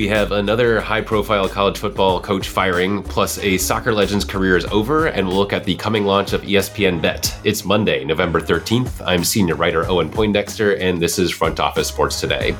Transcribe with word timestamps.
We 0.00 0.08
have 0.08 0.32
another 0.32 0.80
high 0.80 1.02
profile 1.02 1.46
college 1.46 1.76
football 1.76 2.22
coach 2.22 2.48
firing, 2.48 3.02
plus 3.02 3.36
a 3.40 3.58
soccer 3.58 3.92
legend's 3.92 4.24
career 4.24 4.56
is 4.56 4.64
over, 4.64 5.08
and 5.08 5.28
we'll 5.28 5.36
look 5.36 5.52
at 5.52 5.64
the 5.64 5.74
coming 5.74 6.06
launch 6.06 6.32
of 6.32 6.40
ESPN 6.40 7.02
Bet. 7.02 7.38
It's 7.44 7.66
Monday, 7.66 8.02
November 8.06 8.40
13th. 8.40 9.02
I'm 9.04 9.22
senior 9.24 9.56
writer 9.56 9.84
Owen 9.84 10.08
Poindexter, 10.08 10.72
and 10.76 11.02
this 11.02 11.18
is 11.18 11.30
Front 11.30 11.60
Office 11.60 11.88
Sports 11.88 12.18
Today. 12.18 12.56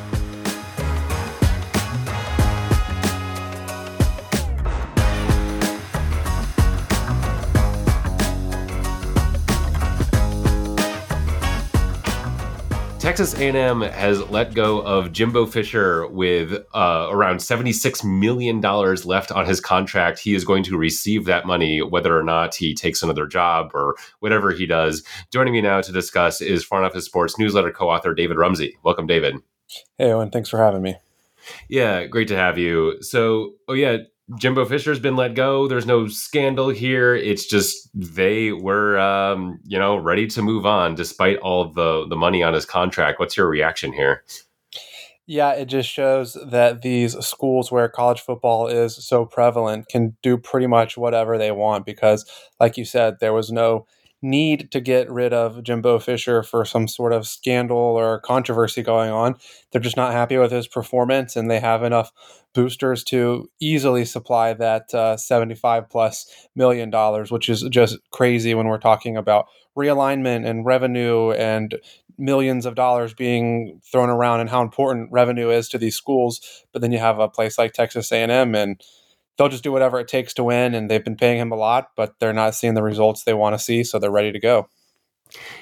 Texas 13.20 13.38
A&M 13.38 13.82
has 13.82 14.26
let 14.30 14.54
go 14.54 14.80
of 14.80 15.12
Jimbo 15.12 15.44
Fisher 15.44 16.06
with 16.06 16.54
uh, 16.74 17.08
around 17.10 17.36
$76 17.36 18.02
million 18.02 18.62
left 18.62 19.30
on 19.30 19.44
his 19.44 19.60
contract. 19.60 20.18
He 20.18 20.34
is 20.34 20.42
going 20.42 20.62
to 20.62 20.78
receive 20.78 21.26
that 21.26 21.44
money 21.44 21.82
whether 21.82 22.18
or 22.18 22.22
not 22.22 22.54
he 22.54 22.74
takes 22.74 23.02
another 23.02 23.26
job 23.26 23.72
or 23.74 23.94
whatever 24.20 24.52
he 24.52 24.64
does. 24.64 25.04
Joining 25.30 25.52
me 25.52 25.60
now 25.60 25.82
to 25.82 25.92
discuss 25.92 26.40
is 26.40 26.64
Front 26.64 26.86
Office 26.86 27.04
Sports 27.04 27.38
newsletter 27.38 27.70
co-author 27.70 28.14
David 28.14 28.38
Rumsey. 28.38 28.78
Welcome, 28.84 29.06
David. 29.06 29.34
Hey, 29.98 30.12
Owen. 30.12 30.30
Thanks 30.30 30.48
for 30.48 30.56
having 30.56 30.80
me. 30.80 30.96
Yeah, 31.68 32.06
great 32.06 32.28
to 32.28 32.36
have 32.36 32.56
you. 32.56 33.02
So, 33.02 33.52
oh 33.68 33.74
yeah, 33.74 33.98
Jimbo 34.38 34.64
Fisher's 34.64 35.00
been 35.00 35.16
let 35.16 35.34
go. 35.34 35.66
There's 35.66 35.86
no 35.86 36.06
scandal 36.06 36.68
here. 36.68 37.14
It's 37.14 37.46
just 37.46 37.88
they 37.94 38.52
were, 38.52 38.98
um, 38.98 39.58
you 39.64 39.78
know, 39.78 39.96
ready 39.96 40.26
to 40.28 40.42
move 40.42 40.66
on 40.66 40.94
despite 40.94 41.38
all 41.38 41.64
the 41.72 42.06
the 42.08 42.16
money 42.16 42.42
on 42.42 42.54
his 42.54 42.64
contract. 42.64 43.18
What's 43.18 43.36
your 43.36 43.48
reaction 43.48 43.92
here? 43.92 44.22
Yeah, 45.26 45.52
it 45.52 45.66
just 45.66 45.88
shows 45.88 46.36
that 46.44 46.82
these 46.82 47.16
schools 47.24 47.70
where 47.70 47.88
college 47.88 48.20
football 48.20 48.66
is 48.66 48.96
so 48.96 49.24
prevalent 49.24 49.88
can 49.88 50.16
do 50.22 50.36
pretty 50.36 50.66
much 50.66 50.96
whatever 50.96 51.38
they 51.38 51.52
want 51.52 51.86
because, 51.86 52.24
like 52.58 52.76
you 52.76 52.84
said, 52.84 53.18
there 53.20 53.32
was 53.32 53.52
no 53.52 53.86
need 54.22 54.70
to 54.72 54.80
get 54.80 55.10
rid 55.10 55.32
of 55.32 55.62
Jimbo 55.62 55.98
Fisher 55.98 56.42
for 56.42 56.64
some 56.64 56.86
sort 56.86 57.12
of 57.12 57.26
scandal 57.26 57.78
or 57.78 58.20
controversy 58.20 58.82
going 58.82 59.10
on. 59.10 59.36
They're 59.72 59.80
just 59.80 59.96
not 59.96 60.12
happy 60.12 60.36
with 60.36 60.52
his 60.52 60.68
performance, 60.68 61.36
and 61.36 61.50
they 61.50 61.60
have 61.60 61.82
enough 61.82 62.12
boosters 62.54 63.04
to 63.04 63.48
easily 63.60 64.04
supply 64.04 64.52
that 64.54 64.92
uh, 64.92 65.16
75 65.16 65.88
plus 65.88 66.26
million 66.54 66.90
dollars, 66.90 67.30
which 67.30 67.48
is 67.48 67.62
just 67.70 67.98
crazy 68.10 68.54
when 68.54 68.66
we're 68.66 68.78
talking 68.78 69.16
about 69.16 69.46
realignment 69.78 70.46
and 70.46 70.64
revenue 70.66 71.30
and 71.32 71.78
millions 72.18 72.66
of 72.66 72.74
dollars 72.74 73.14
being 73.14 73.80
thrown 73.90 74.10
around 74.10 74.40
and 74.40 74.50
how 74.50 74.60
important 74.60 75.10
revenue 75.10 75.48
is 75.50 75.68
to 75.70 75.78
these 75.78 75.96
schools. 75.96 76.40
But 76.72 76.82
then 76.82 76.92
you 76.92 76.98
have 76.98 77.18
a 77.18 77.28
place 77.28 77.56
like 77.56 77.72
Texas 77.72 78.12
A&M 78.12 78.54
and 78.54 78.80
they'll 79.36 79.48
just 79.48 79.64
do 79.64 79.72
whatever 79.72 79.98
it 80.00 80.08
takes 80.08 80.34
to 80.34 80.44
win. 80.44 80.74
And 80.74 80.90
they've 80.90 81.04
been 81.04 81.16
paying 81.16 81.38
him 81.38 81.52
a 81.52 81.56
lot, 81.56 81.90
but 81.96 82.14
they're 82.20 82.32
not 82.32 82.54
seeing 82.54 82.74
the 82.74 82.82
results 82.82 83.24
they 83.24 83.34
want 83.34 83.54
to 83.54 83.58
see, 83.58 83.84
so 83.84 83.98
they're 83.98 84.10
ready 84.10 84.32
to 84.32 84.40
go. 84.40 84.68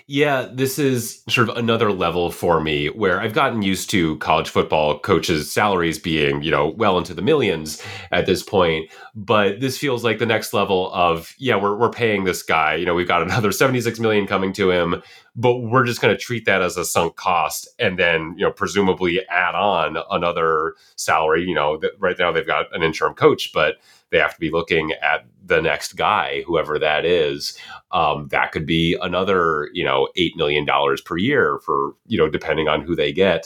Yeah, 0.07 0.49
this 0.51 0.79
is 0.79 1.23
sort 1.29 1.49
of 1.49 1.57
another 1.57 1.93
level 1.93 2.31
for 2.31 2.61
me 2.61 2.89
where 2.89 3.21
I've 3.21 3.35
gotten 3.35 3.63
used 3.63 3.91
to 3.91 4.17
college 4.19 4.49
football 4.49 4.99
coaches' 4.99 5.53
salaries 5.53 5.99
being, 5.99 6.43
you 6.43 6.51
know, 6.51 6.69
well 6.69 6.97
into 6.97 7.13
the 7.13 7.23
millions 7.23 7.83
at 8.11 8.27
this 8.27 8.43
point. 8.43 8.91
But 9.15 9.61
this 9.61 9.77
feels 9.77 10.05
like 10.05 10.19
the 10.19 10.27
next 10.27 10.55
level 10.55 10.91
of, 10.93 11.35
yeah, 11.39 11.57
we're, 11.57 11.77
we're 11.77 11.91
paying 11.91 12.25
this 12.25 12.43
guy, 12.43 12.77
you 12.77 12.87
know, 12.87 12.95
we've 12.95 13.09
got 13.09 13.23
another 13.23 13.53
76 13.59 14.01
million 14.01 14.27
coming 14.27 14.53
to 14.55 14.71
him, 14.71 15.03
but 15.37 15.59
we're 15.59 15.85
just 15.85 16.01
going 16.01 16.15
to 16.15 16.21
treat 16.21 16.47
that 16.47 16.63
as 16.63 16.77
a 16.77 16.85
sunk 16.85 17.17
cost 17.17 17.69
and 17.79 17.99
then, 17.99 18.35
you 18.39 18.45
know, 18.45 18.53
presumably 18.53 19.21
add 19.29 19.55
on 19.55 19.99
another 20.11 20.75
salary. 20.97 21.45
You 21.45 21.55
know, 21.55 21.81
right 21.99 22.17
now 22.19 22.33
they've 22.33 22.47
got 22.47 22.75
an 22.75 22.83
interim 22.83 23.15
coach, 23.15 23.53
but 23.53 23.77
they 24.11 24.19
have 24.19 24.35
to 24.35 24.41
be 24.41 24.51
looking 24.51 24.93
at 24.93 25.27
the 25.45 25.61
next 25.61 25.95
guy, 25.95 26.43
whoever 26.47 26.79
that 26.79 27.05
is. 27.05 27.59
Um, 27.93 28.29
that 28.29 28.53
could 28.53 28.67
be 28.67 28.97
another, 29.01 29.69
you 29.73 29.85
know, 29.85 30.09
eight 30.17 30.37
million 30.37 30.65
dollars 30.65 31.01
per 31.01 31.17
year 31.17 31.59
for 31.65 31.95
you 32.07 32.19
know, 32.19 32.29
depending 32.29 32.69
on 32.69 32.83
who 32.83 32.95
they 32.95 33.13
get. 33.13 33.45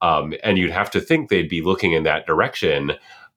Um, 0.00 0.34
and 0.42 0.58
you'd 0.58 0.70
have 0.70 0.90
to 0.92 1.00
think 1.00 1.28
they'd 1.28 1.48
be 1.48 1.62
looking 1.62 1.92
in 1.92 2.02
that 2.02 2.26
direction 2.26 2.92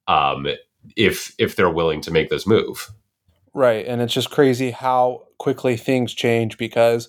um, 0.07 0.47
if 0.95 1.33
if 1.37 1.55
they're 1.55 1.69
willing 1.69 2.01
to 2.01 2.11
make 2.11 2.29
this 2.29 2.47
move. 2.47 2.91
Right, 3.53 3.85
and 3.85 4.01
it's 4.01 4.13
just 4.13 4.29
crazy 4.29 4.71
how 4.71 5.23
quickly 5.39 5.77
things 5.77 6.13
change 6.13 6.57
because 6.57 7.07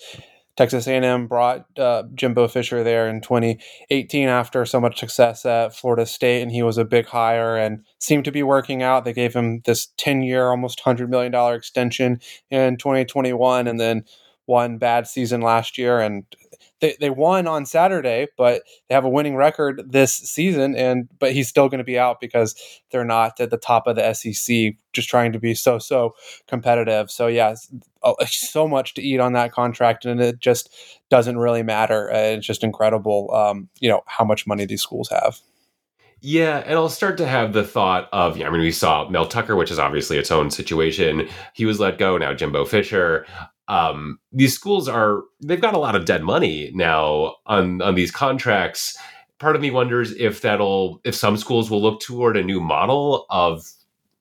Texas 0.59 0.89
A&M 0.89 1.29
brought 1.29 1.67
uh, 1.79 2.03
Jimbo 2.17 2.49
Fisher 2.49 2.83
there 2.83 3.09
in 3.09 3.21
2018 3.21 4.29
after 4.29 4.67
so 4.67 4.81
much 4.81 4.99
success 4.99 5.47
at 5.47 5.73
Florida 5.73 6.05
State, 6.05 6.43
and 6.43 6.51
he 6.51 6.65
was 6.65 6.77
a 6.77 6.85
big 6.85 7.07
hire 7.07 7.57
and 7.57 7.85
seemed 8.01 8.25
to 8.25 8.33
be 8.33 8.43
working 8.43 8.83
out. 8.83 9.05
They 9.05 9.13
gave 9.13 9.33
him 9.35 9.61
this 9.67 9.87
10-year, 9.99 10.49
almost 10.49 10.83
$100 10.83 11.09
million 11.09 11.33
extension 11.55 12.21
in 12.51 12.77
2021, 12.77 13.69
and 13.69 13.79
then 13.79 14.05
one 14.47 14.79
bad 14.79 15.07
season 15.07 15.43
last 15.43 15.79
year, 15.79 16.01
and 16.01 16.25
they, 16.81 16.97
they 17.01 17.11
won 17.11 17.47
on 17.47 17.67
Saturday, 17.67 18.29
but 18.37 18.63
they 18.89 18.95
have 18.95 19.05
a 19.05 19.09
winning 19.09 19.37
record 19.37 19.83
this 19.91 20.15
season, 20.15 20.77
and 20.77 21.09
but 21.19 21.33
he's 21.33 21.49
still 21.49 21.69
going 21.69 21.79
to 21.79 21.85
be 21.85 21.99
out 21.99 22.21
because 22.21 22.55
they're 22.91 23.05
not 23.05 23.41
at 23.41 23.51
the 23.51 23.57
top 23.57 23.87
of 23.87 23.97
the 23.97 24.15
SEC, 24.15 24.75
just 24.93 25.09
trying 25.09 25.33
to 25.33 25.39
be 25.39 25.55
so 25.55 25.79
so 25.79 26.15
competitive. 26.47 27.11
So 27.11 27.27
yeah, 27.27 27.55
so 28.27 28.69
much 28.69 28.95
to 28.95 29.03
eat 29.03 29.21
on 29.21 29.33
that 29.33 29.53
contract, 29.53 30.05
and 30.05 30.21
it 30.21 30.41
just 30.41 30.71
doesn't 31.11 31.39
really 31.39 31.63
matter. 31.63 32.13
Uh, 32.13 32.37
it's 32.37 32.47
just 32.47 32.65
incredible, 32.65 33.33
um, 33.35 33.69
you 33.81 33.89
know, 33.89 34.03
how 34.07 34.25
much 34.25 34.47
money 34.47 34.65
these 34.65 34.83
schools 34.83 35.09
have. 35.09 35.41
Yeah, 36.21 36.65
and 36.67 36.75
I'll 36.75 36.89
start 36.89 37.17
to 37.19 37.27
have 37.27 37.53
the 37.53 37.63
thought 37.63 38.09
of, 38.13 38.37
yeah, 38.37 38.49
I 38.49 38.51
mean, 38.51 38.61
we 38.61 38.73
saw 38.73 39.09
Mel 39.09 39.27
Tucker, 39.27 39.55
which 39.55 39.71
is 39.71 39.79
obviously 39.79 40.19
its 40.19 40.33
own 40.33 40.51
situation. 40.51 41.29
He 41.53 41.65
was 41.65 41.79
let 41.79 41.97
go. 41.97 42.19
Now 42.19 42.35
Jimbo 42.35 42.65
Fisher 42.65 43.25
um, 43.69 44.19
these 44.33 44.55
schools 44.55 44.89
are 44.89 45.23
they've 45.43 45.61
got 45.61 45.75
a 45.75 45.79
lot 45.79 45.95
of 45.95 46.07
dead 46.07 46.23
money 46.23 46.73
now 46.75 47.37
on 47.47 47.81
on 47.83 47.95
these 47.95 48.11
contracts. 48.11 48.99
Part 49.39 49.55
of 49.55 49.63
me 49.63 49.71
wonders 49.71 50.13
if 50.13 50.41
that'll 50.41 51.01
if 51.05 51.15
some 51.15 51.37
schools 51.37 51.71
will 51.71 51.83
look 51.83 52.01
toward 52.01 52.37
a 52.37 52.43
new 52.43 52.61
model 52.61 53.27
of 53.31 53.71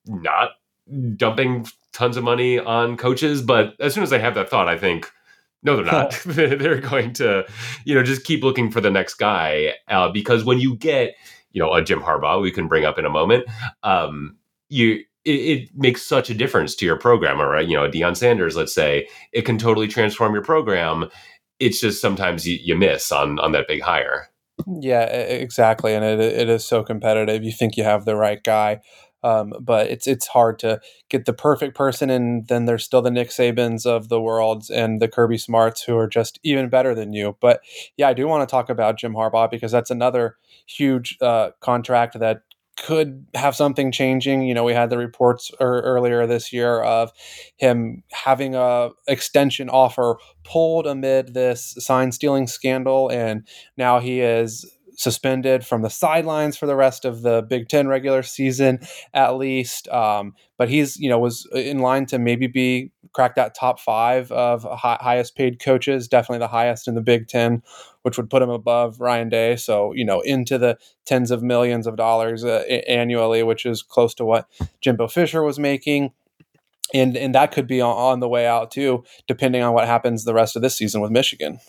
not 0.06 0.50
dumping 1.16 1.66
tons 1.92 2.16
of 2.16 2.24
money 2.24 2.58
on 2.58 2.96
coaches. 2.96 3.42
But 3.42 3.74
as 3.80 3.94
soon 3.94 4.02
as 4.02 4.12
I 4.12 4.18
have 4.18 4.34
that 4.34 4.48
thought, 4.48 4.68
I 4.68 4.78
think 4.78 5.10
no, 5.62 5.76
they're 5.76 5.84
not. 5.84 6.12
they're 6.26 6.80
going 6.80 7.12
to, 7.14 7.46
you 7.84 7.94
know, 7.94 8.02
just 8.02 8.24
keep 8.24 8.42
looking 8.42 8.70
for 8.70 8.80
the 8.80 8.90
next 8.90 9.14
guy 9.14 9.74
uh, 9.88 10.08
because 10.10 10.44
when 10.44 10.60
you 10.60 10.76
get, 10.76 11.14
you 11.52 11.60
know, 11.60 11.72
a 11.72 11.82
Jim 11.82 12.00
Harbaugh, 12.00 12.40
we 12.40 12.52
can 12.52 12.68
bring 12.68 12.84
up 12.84 12.98
in 12.98 13.04
a 13.04 13.10
moment. 13.10 13.46
Um, 13.82 14.36
you 14.68 15.04
it, 15.28 15.68
makes 15.74 16.02
such 16.02 16.30
a 16.30 16.34
difference 16.34 16.74
to 16.76 16.86
your 16.86 16.96
program, 16.96 17.40
or 17.40 17.60
you 17.60 17.76
know, 17.76 17.88
Deion 17.88 18.16
Sanders, 18.16 18.56
let's 18.56 18.74
say, 18.74 19.08
it 19.32 19.42
can 19.42 19.58
totally 19.58 19.88
transform 19.88 20.32
your 20.32 20.42
program. 20.42 21.08
It's 21.58 21.80
just 21.80 22.00
sometimes 22.00 22.46
you, 22.46 22.58
you 22.62 22.76
miss 22.76 23.10
on 23.12 23.38
on 23.40 23.52
that 23.52 23.68
big 23.68 23.82
hire. 23.82 24.28
Yeah, 24.66 25.04
exactly, 25.04 25.94
and 25.94 26.04
it 26.04 26.20
it 26.20 26.48
is 26.48 26.64
so 26.64 26.82
competitive. 26.82 27.44
You 27.44 27.52
think 27.52 27.76
you 27.76 27.84
have 27.84 28.04
the 28.04 28.16
right 28.16 28.42
guy, 28.42 28.80
um, 29.22 29.52
but 29.60 29.88
it's 29.88 30.06
it's 30.06 30.26
hard 30.28 30.58
to 30.60 30.80
get 31.08 31.24
the 31.24 31.32
perfect 31.32 31.76
person, 31.76 32.10
and 32.10 32.46
then 32.48 32.66
there's 32.66 32.84
still 32.84 33.02
the 33.02 33.10
Nick 33.10 33.30
Sabans 33.30 33.86
of 33.86 34.08
the 34.08 34.20
world 34.20 34.64
and 34.72 35.00
the 35.00 35.08
Kirby 35.08 35.38
Smarts 35.38 35.82
who 35.82 35.96
are 35.96 36.08
just 36.08 36.38
even 36.42 36.68
better 36.68 36.94
than 36.94 37.12
you. 37.12 37.36
But 37.40 37.60
yeah, 37.96 38.08
I 38.08 38.14
do 38.14 38.28
want 38.28 38.48
to 38.48 38.50
talk 38.50 38.70
about 38.70 38.98
Jim 38.98 39.14
Harbaugh 39.14 39.50
because 39.50 39.72
that's 39.72 39.90
another 39.90 40.36
huge 40.66 41.16
uh, 41.20 41.50
contract 41.60 42.18
that 42.18 42.42
could 42.84 43.26
have 43.34 43.56
something 43.56 43.92
changing. 43.92 44.42
You 44.42 44.54
know, 44.54 44.64
we 44.64 44.72
had 44.72 44.90
the 44.90 44.98
reports 44.98 45.50
er- 45.60 45.80
earlier 45.84 46.26
this 46.26 46.52
year 46.52 46.80
of 46.82 47.12
him 47.56 48.02
having 48.12 48.54
a 48.54 48.90
extension 49.06 49.68
offer 49.68 50.16
pulled 50.44 50.86
amid 50.86 51.34
this 51.34 51.74
sign 51.78 52.12
stealing 52.12 52.46
scandal, 52.46 53.10
and 53.10 53.46
now 53.76 53.98
he 54.00 54.20
is 54.20 54.64
suspended 54.98 55.64
from 55.64 55.82
the 55.82 55.88
sidelines 55.88 56.56
for 56.56 56.66
the 56.66 56.74
rest 56.74 57.04
of 57.04 57.22
the 57.22 57.40
Big 57.40 57.68
Ten 57.68 57.86
regular 57.86 58.22
season, 58.24 58.80
at 59.14 59.36
least. 59.36 59.88
Um, 59.88 60.34
but 60.56 60.68
he's, 60.68 60.98
you 60.98 61.08
know, 61.08 61.20
was 61.20 61.48
in 61.54 61.78
line 61.78 62.04
to 62.06 62.18
maybe 62.18 62.48
be 62.48 62.90
crack 63.12 63.36
that 63.36 63.54
top 63.54 63.78
five 63.78 64.30
of 64.32 64.64
hi- 64.64 64.98
highest 65.00 65.36
paid 65.36 65.60
coaches, 65.60 66.08
definitely 66.08 66.40
the 66.40 66.48
highest 66.48 66.88
in 66.88 66.96
the 66.96 67.00
Big 67.00 67.28
Ten, 67.28 67.62
which 68.02 68.16
would 68.16 68.28
put 68.28 68.42
him 68.42 68.50
above 68.50 69.00
Ryan 69.00 69.28
Day. 69.28 69.54
So, 69.54 69.92
you 69.92 70.04
know, 70.04 70.20
into 70.20 70.58
the 70.58 70.76
tens 71.06 71.30
of 71.30 71.44
millions 71.44 71.86
of 71.86 71.96
dollars 71.96 72.44
uh, 72.44 72.64
annually, 72.88 73.44
which 73.44 73.64
is 73.64 73.82
close 73.82 74.14
to 74.14 74.24
what 74.24 74.48
Jimbo 74.80 75.06
Fisher 75.06 75.44
was 75.44 75.60
making. 75.60 76.12
And, 76.92 77.16
and 77.16 77.34
that 77.36 77.52
could 77.52 77.68
be 77.68 77.80
on, 77.80 77.94
on 77.94 78.20
the 78.20 78.28
way 78.28 78.46
out 78.46 78.72
too, 78.72 79.04
depending 79.28 79.62
on 79.62 79.74
what 79.74 79.86
happens 79.86 80.24
the 80.24 80.34
rest 80.34 80.56
of 80.56 80.62
this 80.62 80.76
season 80.76 81.00
with 81.00 81.12
Michigan. 81.12 81.60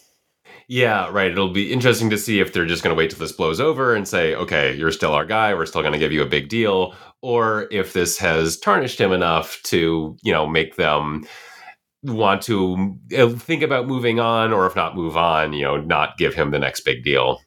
Yeah, 0.71 1.09
right. 1.09 1.31
It'll 1.31 1.49
be 1.49 1.73
interesting 1.73 2.11
to 2.11 2.17
see 2.17 2.39
if 2.39 2.53
they're 2.53 2.67
just 2.67 2.83
going 2.83 2.95
to 2.95 2.97
wait 2.97 3.09
till 3.09 3.17
this 3.17 3.31
blows 3.31 3.59
over 3.59 3.95
and 3.95 4.07
say, 4.07 4.35
okay, 4.35 4.75
you're 4.75 4.91
still 4.91 5.13
our 5.13 5.25
guy. 5.25 5.51
We're 5.55 5.65
still 5.65 5.81
going 5.81 5.93
to 5.93 5.99
give 5.99 6.11
you 6.11 6.21
a 6.21 6.27
big 6.27 6.47
deal. 6.47 6.93
Or 7.23 7.67
if 7.71 7.93
this 7.93 8.19
has 8.19 8.55
tarnished 8.55 9.01
him 9.01 9.11
enough 9.11 9.59
to, 9.63 10.15
you 10.21 10.31
know, 10.31 10.45
make 10.45 10.75
them 10.75 11.25
want 12.03 12.43
to 12.43 12.95
uh, 13.17 13.29
think 13.29 13.63
about 13.63 13.87
moving 13.87 14.19
on, 14.19 14.53
or 14.53 14.67
if 14.67 14.75
not 14.75 14.95
move 14.95 15.17
on, 15.17 15.53
you 15.53 15.63
know, 15.63 15.77
not 15.77 16.19
give 16.19 16.35
him 16.35 16.51
the 16.51 16.59
next 16.59 16.81
big 16.81 17.03
deal. 17.03 17.41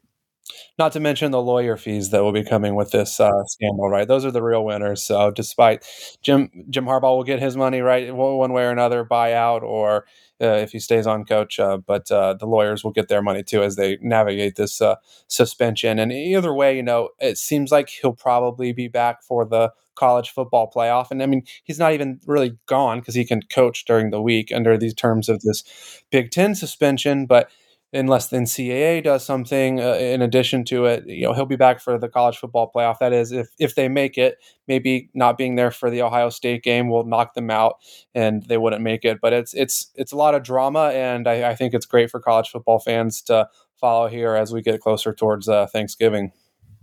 Not 0.79 0.93
to 0.93 1.01
mention 1.01 1.33
the 1.33 1.43
lawyer 1.43 1.77
fees 1.77 2.11
that 2.11 2.23
will 2.23 2.33
be 2.33 2.43
coming 2.45 2.75
with 2.75 2.93
this 2.93 3.21
uh, 3.21 3.45
scandal, 3.45 3.91
right? 3.91 4.09
Those 4.09 4.25
are 4.25 4.31
the 4.31 4.43
real 4.43 4.65
winners. 4.65 5.03
So, 5.03 5.31
despite 5.31 5.85
Jim 6.23 6.51
Jim 6.71 6.87
Harbaugh 6.87 7.17
will 7.17 7.25
get 7.25 7.41
his 7.41 7.57
money 7.57 7.81
right 7.81 8.15
one 8.15 8.53
way 8.53 8.65
or 8.65 8.71
another, 8.71 9.05
buyout 9.05 9.63
or 9.63 10.07
uh, 10.41 10.47
if 10.47 10.73
he 10.73 10.79
stays 10.79 11.07
on 11.07 11.25
coach, 11.25 11.61
uh, 11.61 11.77
but 11.77 12.11
uh, 12.11 12.35
the 12.35 12.47
lawyers 12.47 12.83
will 12.83 12.91
get 12.91 13.09
their 13.09 13.21
money 13.23 13.43
too 13.43 13.63
as 13.63 13.77
they 13.77 13.99
navigate 14.01 14.57
this 14.57 14.81
uh, 14.81 14.97
suspension. 15.29 15.99
And 15.99 16.11
either 16.11 16.55
way, 16.55 16.75
you 16.75 16.83
know, 16.83 17.11
it 17.21 17.37
seems 17.37 17.71
like 17.71 17.91
he'll 17.91 18.15
probably 18.15 18.73
be 18.73 18.89
back 18.89 19.23
for 19.23 19.45
the 19.45 19.73
college 19.95 20.31
football 20.31 20.71
playoff. 20.75 21.11
And 21.11 21.23
I 21.23 21.27
mean, 21.27 21.43
he's 21.65 21.79
not 21.79 21.93
even 21.93 22.19
really 22.27 22.57
gone 22.67 23.01
because 23.01 23.15
he 23.15 23.27
can 23.27 23.43
coach 23.43 23.85
during 23.85 24.11
the 24.11 24.23
week 24.23 24.51
under 24.53 24.79
these 24.79 24.95
terms 24.95 25.29
of 25.29 25.43
this 25.43 25.63
Big 26.11 26.31
Ten 26.31 26.55
suspension, 26.55 27.27
but 27.27 27.51
unless 27.93 28.29
the 28.29 28.39
NCAA 28.39 29.05
does 29.05 29.25
something 29.25 29.81
uh, 29.81 29.95
in 29.95 30.23
addition 30.23 30.65
to 30.65 30.87
it. 30.87 31.07
You 31.07 31.27
know, 31.27 31.35
he'll 31.35 31.47
be 31.47 31.57
back 31.57 31.81
for 31.81 31.99
the 31.99 32.09
college 32.09 32.39
football 32.39 32.71
playoff. 32.75 32.99
That 32.99 33.13
is, 33.13 33.33
if 33.33 33.49
if 33.59 33.75
they 33.75 33.89
make 33.89 34.17
it, 34.17 34.39
maybe 34.67 35.11
not 35.15 35.37
being 35.37 35.57
there 35.57 35.71
for 35.71 35.91
the 35.91 36.03
Ohio 36.03 36.31
State 36.31 36.63
game 36.63 36.89
will 36.89 37.05
knock 37.05 37.35
them 37.35 37.51
out, 37.51 37.77
and 38.15 38.43
they 38.45 38.59
wouldn't 38.59 38.83
make 38.83 39.05
it. 39.05 39.21
But 39.21 39.33
it's 39.33 39.55
it's 39.55 39.91
it's 39.95 40.13
a 40.13 40.17
lot 40.17 40.35
of 40.35 40.43
drama, 40.43 40.91
and 40.95 41.29
I, 41.29 41.51
I 41.51 41.55
think 41.55 41.75
it's 41.75 41.87
great 41.87 42.11
for 42.11 42.21
college 42.21 42.51
football 42.51 42.79
fans 42.79 43.23
to 43.23 43.49
follow 43.75 44.09
here 44.09 44.35
as 44.35 44.53
we 44.53 44.63
get 44.63 44.81
closer 44.81 45.13
towards 45.13 45.49
uh, 45.49 45.67
Thanksgiving. 45.67 46.33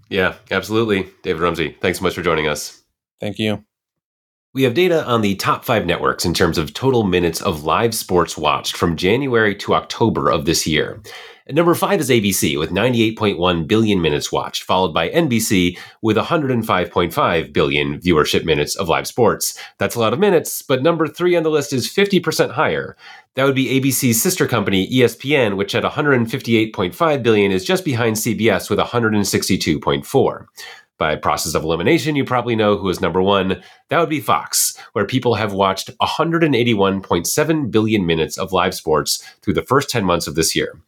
Yeah, 0.09 0.35
absolutely, 0.51 1.09
David 1.23 1.41
Rumsey. 1.41 1.77
Thanks 1.81 1.99
so 1.99 2.03
much 2.03 2.15
for 2.15 2.21
joining 2.21 2.47
us. 2.47 2.81
Thank 3.19 3.39
you. 3.39 3.63
We 4.51 4.63
have 4.63 4.73
data 4.73 5.05
on 5.05 5.21
the 5.21 5.35
top 5.35 5.63
five 5.63 5.85
networks 5.85 6.25
in 6.25 6.33
terms 6.33 6.57
of 6.57 6.73
total 6.73 7.03
minutes 7.03 7.39
of 7.39 7.65
live 7.65 7.93
sports 7.93 8.35
watched 8.35 8.75
from 8.75 8.95
January 8.97 9.53
to 9.57 9.75
October 9.75 10.31
of 10.31 10.45
this 10.45 10.65
year. 10.65 11.03
Number 11.47 11.75
five 11.75 11.99
is 11.99 12.09
ABC 12.09 12.57
with 12.57 12.71
98.1 12.71 13.67
billion 13.67 14.01
minutes 14.01 14.31
watched, 14.31 14.63
followed 14.63 14.91
by 14.91 15.09
NBC 15.09 15.77
with 16.01 16.17
105.5 16.17 17.53
billion 17.53 17.99
viewership 17.99 18.43
minutes 18.43 18.75
of 18.75 18.89
live 18.89 19.05
sports. 19.05 19.55
That's 19.77 19.93
a 19.93 19.99
lot 19.99 20.13
of 20.13 20.19
minutes, 20.19 20.63
but 20.63 20.81
number 20.81 21.07
three 21.07 21.35
on 21.35 21.43
the 21.43 21.51
list 21.51 21.71
is 21.71 21.87
50% 21.87 22.49
higher. 22.49 22.97
That 23.35 23.45
would 23.45 23.55
be 23.55 23.79
ABC's 23.79 24.19
sister 24.19 24.47
company, 24.47 24.89
ESPN, 24.91 25.57
which 25.57 25.75
at 25.75 25.83
158.5 25.83 27.23
billion 27.23 27.51
is 27.51 27.63
just 27.63 27.85
behind 27.85 28.15
CBS 28.15 28.67
with 28.67 28.79
162.4 28.79 30.45
by 30.99 31.15
process 31.15 31.55
of 31.55 31.63
elimination, 31.63 32.15
you 32.15 32.23
probably 32.23 32.55
know 32.55 32.77
who 32.77 32.89
is 32.89 33.01
number 33.01 33.21
one. 33.21 33.63
That 33.87 33.99
would 33.99 34.09
be 34.09 34.19
Fox, 34.19 34.77
where 34.93 35.05
people 35.05 35.35
have 35.35 35.53
watched 35.53 35.97
181.7 35.97 37.71
billion 37.71 38.05
minutes 38.05 38.37
of 38.37 38.53
live 38.53 38.75
sports 38.75 39.23
through 39.41 39.55
the 39.55 39.63
first 39.63 39.89
10 39.89 40.05
months 40.05 40.27
of 40.27 40.35
this 40.35 40.55
year. 40.55 40.79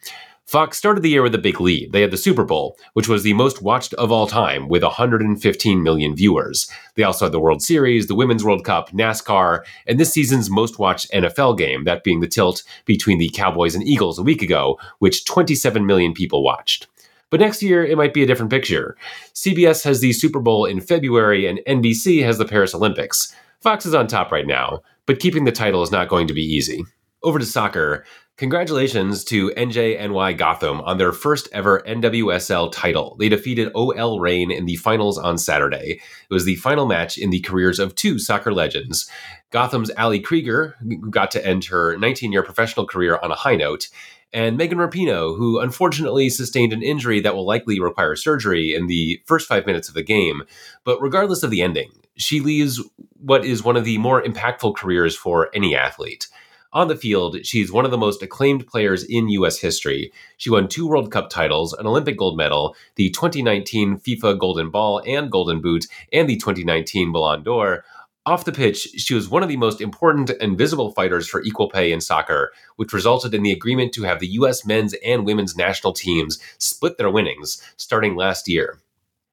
Fox 0.52 0.78
started 0.78 1.02
the 1.02 1.10
year 1.10 1.22
with 1.22 1.34
a 1.34 1.38
big 1.38 1.62
lead. 1.62 1.94
They 1.94 2.02
had 2.02 2.12
the 2.12 2.18
Super 2.18 2.44
Bowl, 2.44 2.78
which 2.92 3.08
was 3.08 3.24
the 3.24 3.32
most 3.32 3.62
watched 3.62 3.94
of 3.94 4.12
all 4.12 4.28
time, 4.28 4.68
with 4.68 4.84
115 4.84 5.82
million 5.82 6.14
viewers. 6.14 6.70
They 6.96 7.04
also 7.04 7.24
had 7.24 7.32
the 7.32 7.40
World 7.40 7.62
Series, 7.62 8.08
the 8.08 8.16
Women's 8.16 8.44
World 8.44 8.66
Cup, 8.66 8.90
NASCAR, 8.92 9.64
and 9.88 9.98
this 9.98 10.12
season's 10.12 10.50
most 10.50 10.78
watched 10.78 11.10
NFL 11.14 11.58
game, 11.58 11.86
that 11.86 12.04
being 12.04 12.20
the 12.20 12.28
tilt 12.28 12.64
between 12.84 13.18
the 13.18 13.30
Cowboys 13.30 13.76
and 13.76 13.88
Eagles 13.88 14.20
a 14.20 14.24
week 14.24 14.42
ago, 14.42 14.78
which 15.00 15.24
27 15.24 15.86
million 15.86 16.14
people 16.14 16.44
watched. 16.44 16.88
But 17.32 17.40
next 17.40 17.64
year, 17.64 17.84
it 17.84 17.98
might 17.98 18.14
be 18.14 18.22
a 18.22 18.28
different 18.28 18.52
picture. 18.52 18.96
CBS 19.34 19.84
has 19.86 20.02
the 20.02 20.14
Super 20.14 20.42
Bowl 20.42 20.66
in 20.66 20.82
February, 20.82 21.48
and 21.48 21.62
NBC 21.68 22.24
has 22.24 22.38
the 22.38 22.46
Paris 22.46 22.76
Olympics. 22.76 23.34
Fox 23.62 23.86
is 23.86 23.96
on 23.96 24.06
top 24.06 24.32
right 24.32 24.46
now, 24.46 24.82
but 25.06 25.20
keeping 25.20 25.46
the 25.46 25.52
title 25.52 25.82
is 25.82 25.92
not 25.92 26.10
going 26.10 26.28
to 26.28 26.34
be 26.34 26.44
easy. 26.44 26.84
Over 27.24 27.40
to 27.40 27.46
soccer. 27.46 28.06
Congratulations 28.36 29.24
to 29.26 29.52
NJNY 29.52 30.36
Gotham 30.36 30.82
on 30.82 30.98
their 30.98 31.12
first 31.12 31.48
ever 31.54 31.84
NWSL 31.88 32.72
title. 32.72 33.16
They 33.20 33.30
defeated 33.30 33.72
OL 33.76 34.20
Reign 34.20 34.52
in 34.52 34.66
the 34.66 34.78
finals 34.78 35.20
on 35.20 35.38
Saturday. 35.38 36.02
It 36.02 36.34
was 36.34 36.46
the 36.46 36.56
final 36.56 36.88
match 36.88 37.18
in 37.18 37.30
the 37.30 37.42
careers 37.42 37.78
of 37.78 37.94
two 37.94 38.18
soccer 38.18 38.52
legends. 38.52 39.08
Gotham's 39.52 39.92
Ali 39.92 40.20
Krieger 40.20 40.76
got 41.12 41.30
to 41.32 41.46
end 41.46 41.66
her 41.66 41.96
19 41.98 42.32
year 42.32 42.42
professional 42.42 42.88
career 42.88 43.20
on 43.22 43.32
a 43.32 43.36
high 43.36 43.56
note, 43.56 43.90
and 44.34 44.58
Megan 44.58 44.78
Rapinoe, 44.78 45.38
who 45.38 45.60
unfortunately 45.60 46.30
sustained 46.30 46.74
an 46.74 46.84
injury 46.84 47.20
that 47.20 47.36
will 47.36 47.46
likely 47.46 47.80
require 47.80 48.16
surgery 48.16 48.74
in 48.74 48.88
the 48.88 49.22
first 49.26 49.48
five 49.48 49.66
minutes 49.66 49.90
of 49.90 49.94
the 49.94 50.04
game. 50.04 50.44
But 50.84 51.02
regardless 51.02 51.44
of 51.44 51.52
the 51.52 51.62
ending, 51.62 51.92
she 52.16 52.40
leaves 52.40 52.82
what 53.18 53.46
is 53.46 53.64
one 53.64 53.78
of 53.78 53.86
the 53.86 53.98
more 53.98 54.22
impactful 54.22 54.76
careers 54.76 55.16
for 55.16 55.50
any 55.54 55.76
athlete. 55.76 56.28
On 56.74 56.88
the 56.88 56.96
field, 56.96 57.46
she's 57.46 57.70
one 57.70 57.84
of 57.84 57.92
the 57.92 57.98
most 57.98 58.22
acclaimed 58.22 58.66
players 58.66 59.04
in 59.04 59.28
U.S. 59.30 59.60
history. 59.60 60.14
She 60.38 60.50
won 60.50 60.70
two 60.70 60.88
World 60.88 61.12
Cup 61.12 61.30
titles, 61.30 61.74
an 61.74 61.86
Olympic 61.86 62.18
gold 62.18 62.38
medal, 62.38 62.78
the 62.96 63.10
2019 63.10 63.98
FIFA 63.98 64.40
Golden 64.40 64.70
Ball 64.70 65.02
and 65.06 65.30
Golden 65.30 65.60
Boot, 65.60 65.88
and 66.14 66.30
the 66.30 66.38
2019 66.38 67.12
Ballon 67.12 67.44
d'Or, 67.44 67.84
off 68.26 68.46
the 68.46 68.52
pitch, 68.52 68.88
she 68.98 69.16
was 69.16 69.30
one 69.30 69.42
of 69.42 69.50
the 69.50 69.58
most 69.58 69.82
important 69.82 70.30
and 70.30 70.58
visible 70.58 70.92
fighters 70.92 71.28
for 71.28 71.42
equal 71.42 71.70
pay 71.70 71.92
in 71.92 72.00
soccer, 72.00 72.52
which 72.76 72.94
resulted 72.94 73.34
in 73.34 73.42
the 73.42 73.52
agreement 73.52 73.94
to 73.94 74.04
have 74.04 74.20
the 74.20 74.28
U.S. 74.28 74.64
men's 74.64 74.94
and 75.04 75.26
women's 75.26 75.58
national 75.58 75.94
teams 75.94 76.38
split 76.60 76.98
their 76.98 77.10
winnings 77.10 77.62
starting 77.78 78.16
last 78.16 78.48
year. 78.48 78.78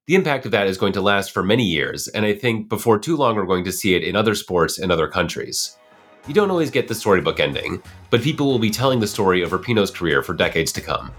The 0.06 0.14
impact 0.14 0.46
of 0.46 0.52
that 0.52 0.66
is 0.66 0.78
going 0.78 0.94
to 0.94 1.02
last 1.02 1.32
for 1.32 1.42
many 1.42 1.64
years, 1.64 2.08
and 2.08 2.24
I 2.24 2.32
think 2.32 2.70
before 2.70 2.98
too 2.98 3.14
long 3.14 3.36
we're 3.36 3.44
going 3.44 3.64
to 3.64 3.72
see 3.72 3.94
it 3.94 4.02
in 4.02 4.16
other 4.16 4.34
sports 4.34 4.78
and 4.78 4.90
other 4.90 5.06
countries. 5.06 5.76
You 6.26 6.32
don't 6.32 6.50
always 6.50 6.70
get 6.70 6.88
the 6.88 6.94
storybook 6.94 7.40
ending, 7.40 7.82
but 8.08 8.22
people 8.22 8.46
will 8.46 8.58
be 8.58 8.70
telling 8.70 9.00
the 9.00 9.06
story 9.06 9.42
of 9.42 9.50
Rapinoe's 9.50 9.90
career 9.90 10.22
for 10.22 10.32
decades 10.32 10.72
to 10.72 10.80
come. 10.80 11.12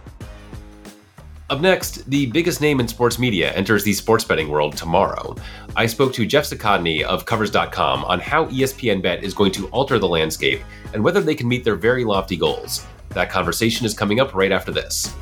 Up 1.50 1.62
next, 1.62 2.08
the 2.08 2.28
biggest 2.28 2.62
name 2.62 2.80
in 2.80 2.88
sports 2.88 3.18
media 3.18 3.52
enters 3.54 3.84
the 3.84 3.94
sports 3.94 4.24
betting 4.24 4.50
world 4.50 4.78
tomorrow. 4.78 5.36
I 5.76 5.88
spoke 5.88 6.14
to 6.14 6.26
Geoff 6.28 6.46
Zochodne 6.46 7.02
of 7.02 7.26
Covers.com 7.26 8.06
on 8.06 8.20
how 8.20 8.46
ESPN 8.46 9.02
Bet 9.02 9.24
is 9.24 9.34
going 9.34 9.52
to 9.54 9.68
alter 9.70 9.98
the 9.98 10.08
landscape 10.08 10.62
and 10.94 11.04
whether 11.04 11.22
they 11.22 11.34
can 11.34 11.48
meet 11.48 11.64
their 11.64 11.76
very 11.76 12.06
lofty 12.06 12.38
goals. 12.38 12.86
That 13.10 13.32
conversation 13.32 13.84
is 13.88 13.96
coming 13.96 14.20
up 14.20 14.36
right 14.36 14.52
after 14.52 14.72
this. 14.72 15.16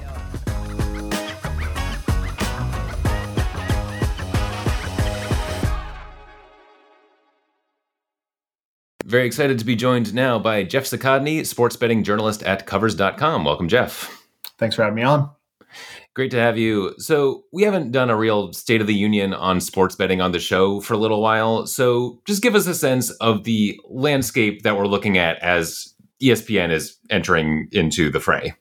Very 9.05 9.25
excited 9.25 9.57
to 9.59 9.63
be 9.63 9.77
joined 9.77 10.13
now 10.13 10.37
by 10.37 10.63
Geoff 10.63 10.83
Zochodne, 10.83 11.45
sports 11.45 11.77
betting 11.77 12.03
journalist 12.03 12.43
at 12.43 12.65
Covers.com. 12.65 13.45
Welcome, 13.45 13.69
Geoff. 13.69 14.27
Thanks 14.57 14.75
for 14.75 14.83
having 14.83 14.95
me 14.95 15.03
on. 15.03 15.36
Great 16.17 16.31
to 16.31 16.39
have 16.39 16.57
you. 16.57 16.95
So, 16.97 17.43
we 17.53 17.61
haven't 17.61 17.91
done 17.91 18.09
a 18.09 18.17
real 18.17 18.51
state 18.51 18.81
of 18.81 18.87
the 18.87 18.95
union 18.95 19.35
on 19.35 19.61
sports 19.61 19.93
betting 19.93 20.19
on 20.19 20.31
the 20.31 20.39
show 20.39 20.81
for 20.81 20.95
a 20.95 20.97
little 20.97 21.21
while. 21.21 21.67
So, 21.67 22.19
just 22.25 22.41
give 22.41 22.55
us 22.55 22.65
a 22.65 22.73
sense 22.73 23.11
of 23.21 23.43
the 23.43 23.79
landscape 23.87 24.63
that 24.63 24.75
we're 24.75 24.87
looking 24.87 25.19
at 25.19 25.37
as 25.43 25.93
ESPN 26.19 26.71
is 26.71 26.97
entering 27.11 27.67
into 27.71 28.09
the 28.09 28.19
fray. 28.19 28.55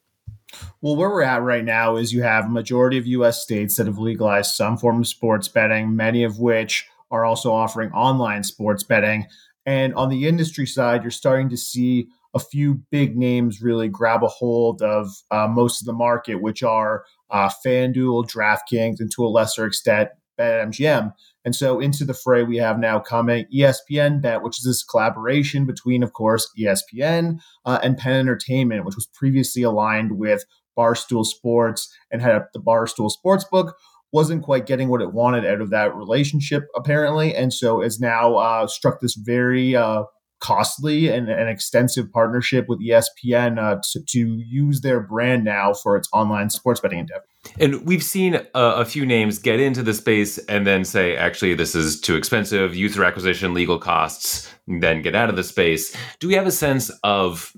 Well, 0.82 0.96
where 0.96 1.08
we're 1.08 1.22
at 1.22 1.40
right 1.40 1.64
now 1.64 1.96
is 1.96 2.12
you 2.12 2.22
have 2.22 2.44
a 2.44 2.50
majority 2.50 2.98
of 2.98 3.06
US 3.06 3.42
states 3.42 3.78
that 3.78 3.86
have 3.86 3.96
legalized 3.96 4.54
some 4.54 4.76
form 4.76 5.00
of 5.00 5.08
sports 5.08 5.48
betting, 5.48 5.96
many 5.96 6.24
of 6.24 6.38
which 6.38 6.86
are 7.10 7.24
also 7.24 7.54
offering 7.54 7.90
online 7.92 8.44
sports 8.44 8.82
betting. 8.82 9.28
And 9.64 9.94
on 9.94 10.10
the 10.10 10.28
industry 10.28 10.66
side, 10.66 11.04
you're 11.04 11.10
starting 11.10 11.48
to 11.48 11.56
see 11.56 12.08
a 12.34 12.38
few 12.38 12.82
big 12.90 13.16
names 13.16 13.62
really 13.62 13.88
grab 13.88 14.22
a 14.22 14.28
hold 14.28 14.82
of 14.82 15.08
uh, 15.30 15.48
most 15.48 15.80
of 15.80 15.86
the 15.86 15.94
market, 15.94 16.34
which 16.34 16.62
are 16.62 17.06
uh, 17.30 17.50
FanDuel, 17.64 18.28
DraftKings, 18.30 19.00
and 19.00 19.10
to 19.12 19.24
a 19.24 19.28
lesser 19.28 19.66
extent, 19.66 20.10
BetMGM. 20.38 21.12
And 21.44 21.54
so 21.54 21.80
into 21.80 22.04
the 22.04 22.14
fray 22.14 22.42
we 22.42 22.56
have 22.58 22.78
now 22.78 22.98
coming 22.98 23.46
ESPN 23.54 24.20
Bet, 24.20 24.42
which 24.42 24.58
is 24.58 24.64
this 24.64 24.82
collaboration 24.82 25.64
between, 25.64 26.02
of 26.02 26.12
course, 26.12 26.50
ESPN 26.58 27.38
uh, 27.64 27.78
and 27.82 27.96
Penn 27.96 28.16
Entertainment, 28.16 28.84
which 28.84 28.96
was 28.96 29.06
previously 29.14 29.62
aligned 29.62 30.18
with 30.18 30.44
Barstool 30.76 31.24
Sports 31.24 31.92
and 32.10 32.20
had 32.20 32.42
the 32.52 32.60
Barstool 32.60 33.10
Sportsbook. 33.10 33.72
Wasn't 34.12 34.42
quite 34.42 34.66
getting 34.66 34.88
what 34.88 35.02
it 35.02 35.12
wanted 35.12 35.44
out 35.44 35.60
of 35.60 35.70
that 35.70 35.94
relationship, 35.94 36.64
apparently, 36.76 37.34
and 37.34 37.52
so 37.52 37.80
has 37.80 37.98
now 38.00 38.36
uh, 38.36 38.66
struck 38.66 39.00
this 39.00 39.14
very 39.14 39.74
uh, 39.74 40.04
costly 40.40 41.08
and 41.08 41.28
an 41.28 41.48
extensive 41.48 42.12
partnership 42.12 42.68
with 42.68 42.80
ESPN 42.80 43.58
uh, 43.58 43.80
to, 43.92 44.02
to, 44.04 44.42
use 44.46 44.82
their 44.82 45.00
brand 45.00 45.44
now 45.44 45.72
for 45.72 45.96
its 45.96 46.08
online 46.12 46.50
sports 46.50 46.80
betting 46.80 46.98
endeavor. 46.98 47.24
And 47.58 47.86
we've 47.86 48.02
seen 48.02 48.34
a, 48.34 48.48
a, 48.54 48.84
few 48.84 49.06
names 49.06 49.38
get 49.38 49.60
into 49.60 49.82
the 49.82 49.94
space 49.94 50.38
and 50.38 50.66
then 50.66 50.84
say, 50.84 51.16
actually, 51.16 51.54
this 51.54 51.74
is 51.74 52.00
too 52.00 52.16
expensive, 52.16 52.74
user 52.74 53.04
acquisition, 53.04 53.54
legal 53.54 53.78
costs, 53.78 54.52
then 54.66 55.00
get 55.00 55.14
out 55.14 55.30
of 55.30 55.36
the 55.36 55.44
space. 55.44 55.96
Do 56.20 56.28
we 56.28 56.34
have 56.34 56.46
a 56.46 56.52
sense 56.52 56.90
of 57.02 57.56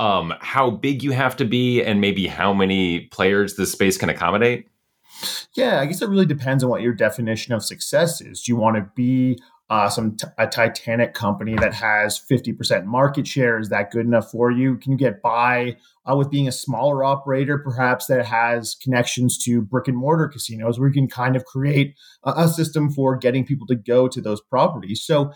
um, 0.00 0.34
how 0.40 0.70
big 0.70 1.02
you 1.02 1.12
have 1.12 1.36
to 1.36 1.44
be 1.44 1.82
and 1.82 2.00
maybe 2.00 2.26
how 2.26 2.52
many 2.52 3.00
players 3.12 3.56
this 3.56 3.70
space 3.70 3.96
can 3.98 4.08
accommodate? 4.08 4.66
Yeah, 5.54 5.80
I 5.80 5.86
guess 5.86 6.00
it 6.02 6.08
really 6.08 6.26
depends 6.26 6.64
on 6.64 6.70
what 6.70 6.82
your 6.82 6.94
definition 6.94 7.52
of 7.52 7.62
success 7.62 8.20
is. 8.20 8.42
Do 8.42 8.52
you 8.52 8.56
want 8.56 8.76
to 8.76 8.90
be 8.96 9.38
uh, 9.70 9.88
some 9.88 10.16
t- 10.16 10.26
a 10.36 10.48
Titanic 10.48 11.14
company 11.14 11.54
that 11.54 11.72
has 11.72 12.20
50% 12.20 12.84
market 12.86 13.26
share. 13.26 13.58
Is 13.58 13.68
that 13.68 13.92
good 13.92 14.04
enough 14.04 14.30
for 14.30 14.50
you? 14.50 14.76
Can 14.76 14.90
you 14.90 14.98
get 14.98 15.22
by 15.22 15.76
uh, 16.10 16.16
with 16.16 16.28
being 16.28 16.48
a 16.48 16.52
smaller 16.52 17.04
operator, 17.04 17.56
perhaps 17.56 18.06
that 18.06 18.26
has 18.26 18.74
connections 18.82 19.38
to 19.44 19.62
brick 19.62 19.86
and 19.86 19.96
mortar 19.96 20.26
casinos, 20.26 20.80
where 20.80 20.88
you 20.88 20.94
can 20.94 21.08
kind 21.08 21.36
of 21.36 21.44
create 21.44 21.94
a, 22.24 22.32
a 22.36 22.48
system 22.48 22.90
for 22.90 23.16
getting 23.16 23.46
people 23.46 23.66
to 23.68 23.76
go 23.76 24.08
to 24.08 24.20
those 24.20 24.40
properties? 24.40 25.04
So, 25.04 25.32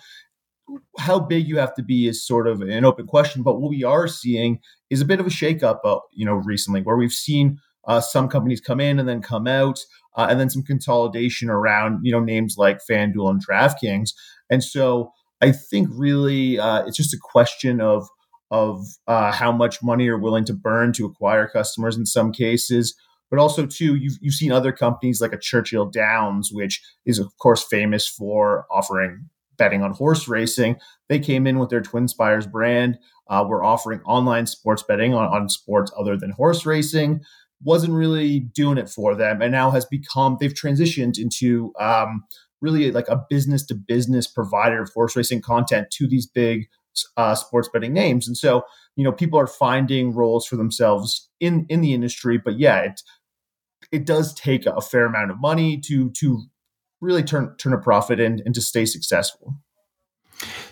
how 0.99 1.21
big 1.21 1.47
you 1.47 1.59
have 1.59 1.75
to 1.75 1.83
be 1.83 2.09
is 2.09 2.27
sort 2.27 2.49
of 2.49 2.63
an 2.63 2.85
open 2.85 3.07
question. 3.07 3.43
But 3.43 3.61
what 3.61 3.71
we 3.71 3.85
are 3.85 4.09
seeing 4.09 4.61
is 4.91 5.03
a 5.03 5.05
bit 5.05 5.21
of 5.21 5.27
a 5.27 5.31
shakeup, 5.31 5.81
uh, 5.85 5.99
you 6.13 6.25
know, 6.25 6.35
recently, 6.35 6.83
where 6.83 6.97
we've 6.97 7.13
seen 7.13 7.61
uh, 7.87 8.01
some 8.01 8.29
companies 8.29 8.61
come 8.61 8.81
in 8.81 8.99
and 8.99 9.09
then 9.09 9.23
come 9.23 9.47
out, 9.47 9.81
uh, 10.17 10.27
and 10.31 10.41
then 10.41 10.51
some 10.51 10.63
consolidation 10.63 11.51
around 11.51 12.01
you 12.03 12.13
know 12.13 12.21
names 12.21 12.57
like 12.57 12.81
FanDuel 12.89 13.31
and 13.31 13.47
DraftKings. 13.47 14.11
And 14.51 14.63
so 14.63 15.13
I 15.41 15.53
think 15.53 15.89
really 15.91 16.59
uh, 16.59 16.85
it's 16.87 16.97
just 16.97 17.15
a 17.15 17.19
question 17.21 17.81
of 17.81 18.09
of 18.51 18.87
uh, 19.07 19.33
how 19.33 19.51
much 19.51 19.83
money 19.83 20.05
you're 20.05 20.19
willing 20.19 20.45
to 20.45 20.53
burn 20.53 20.93
to 20.93 21.07
acquire 21.07 21.49
customers 21.49 21.97
in 21.97 22.07
some 22.07 22.33
cases. 22.33 22.95
But 23.31 23.41
also, 23.41 23.67
too, 23.67 23.97
you've, 23.97 24.19
you've 24.21 24.35
seen 24.35 24.53
other 24.53 24.71
companies 24.71 25.21
like 25.21 25.33
a 25.33 25.39
Churchill 25.39 25.87
Downs, 25.87 26.51
which 26.53 26.81
is, 27.05 27.19
of 27.19 27.37
course, 27.39 27.65
famous 27.65 28.07
for 28.07 28.65
offering 28.71 29.29
betting 29.57 29.83
on 29.83 29.93
horse 29.93 30.29
racing. 30.29 30.77
They 31.09 31.19
came 31.19 31.47
in 31.47 31.59
with 31.59 31.71
their 31.71 31.81
TwinSpires 31.81 32.51
brand. 32.51 32.99
Uh, 33.29 33.45
we're 33.49 33.65
offering 33.65 34.01
online 34.03 34.47
sports 34.47 34.83
betting 34.83 35.15
on, 35.15 35.27
on 35.27 35.49
sports 35.49 35.91
other 35.99 36.17
than 36.17 36.31
horse 36.31 36.67
racing 36.67 37.23
wasn't 37.65 37.93
really 37.93 38.41
doing 38.41 38.79
it 38.79 38.89
for 38.89 39.15
them 39.15 39.43
and 39.43 39.53
now 39.53 39.71
has 39.71 39.85
become 39.85 40.37
they've 40.39 40.55
transitioned 40.55 41.19
into 41.19 41.73
um, 41.81 42.25
really 42.61 42.91
like 42.91 43.09
a 43.09 43.23
business 43.29 43.65
to 43.67 43.75
business 43.75 44.27
provider 44.27 44.83
of 44.83 44.91
horse 44.93 45.17
racing 45.17 45.41
content 45.41 45.91
to 45.91 46.07
these 46.07 46.27
big 46.27 46.67
uh, 47.17 47.35
sports 47.35 47.69
betting 47.73 47.93
names 47.93 48.29
and 48.29 48.37
so 48.37 48.63
you 48.95 49.03
know 49.03 49.13
people 49.13 49.39
are 49.39 49.49
finding 49.49 50.15
roles 50.15 50.47
for 50.47 50.57
themselves 50.57 51.29
in 51.41 51.67
in 51.69 51.81
the 51.81 51.93
industry 51.93 52.39
but 52.39 52.59
yeah 52.59 52.81
it 52.81 53.01
it 53.91 54.07
does 54.07 54.33
take 54.35 54.65
a 54.67 54.81
fair 54.81 55.07
amount 55.07 55.31
of 55.31 55.41
money 55.41 55.81
to 55.81 56.11
to 56.11 56.43
really 57.01 57.23
turn 57.23 57.55
turn 57.57 57.73
a 57.73 57.79
profit 57.79 58.21
and, 58.21 58.41
and 58.45 58.55
to 58.55 58.61
stay 58.61 58.85
successful 58.85 59.57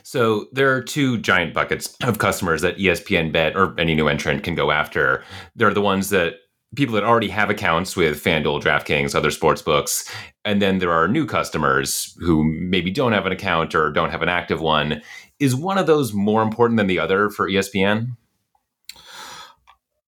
so 0.03 0.47
there 0.53 0.75
are 0.75 0.83
two 0.83 1.19
giant 1.19 1.55
buckets 1.55 1.97
of 2.03 2.19
customers 2.19 2.63
that 2.63 2.79
ESPN 2.79 3.33
Bet 3.33 3.57
or 3.57 3.79
any 3.79 3.95
new 3.95 4.09
entrant 4.09 4.43
can 4.43 4.55
go 4.55 4.71
after. 4.71 5.23
There 5.55 5.69
are 5.69 5.75
the 5.75 5.81
ones 5.81 6.11
that 6.11 6.35
people 6.75 6.95
that 6.95 7.05
already 7.05 7.29
have 7.29 7.51
accounts 7.51 7.97
with 7.97 8.23
FanDuel, 8.23 8.63
DraftKings, 8.63 9.15
other 9.15 9.31
sports 9.31 9.63
books. 9.63 10.11
And 10.45 10.63
then 10.63 10.79
there 10.79 10.93
are 10.93 11.07
new 11.07 11.27
customers 11.27 12.17
who 12.21 12.45
maybe 12.45 12.91
don't 12.91 13.13
have 13.13 13.27
an 13.27 13.33
account 13.33 13.75
or 13.75 13.93
don't 13.93 14.11
have 14.11 14.23
an 14.23 14.29
active 14.29 14.61
one. 14.61 15.03
Is 15.39 15.55
one 15.55 15.79
of 15.79 15.87
those 15.87 16.13
more 16.13 16.43
important 16.43 16.79
than 16.79 16.87
the 16.87 16.99
other 16.99 17.29
for 17.29 17.49
ESPN? 17.49 18.17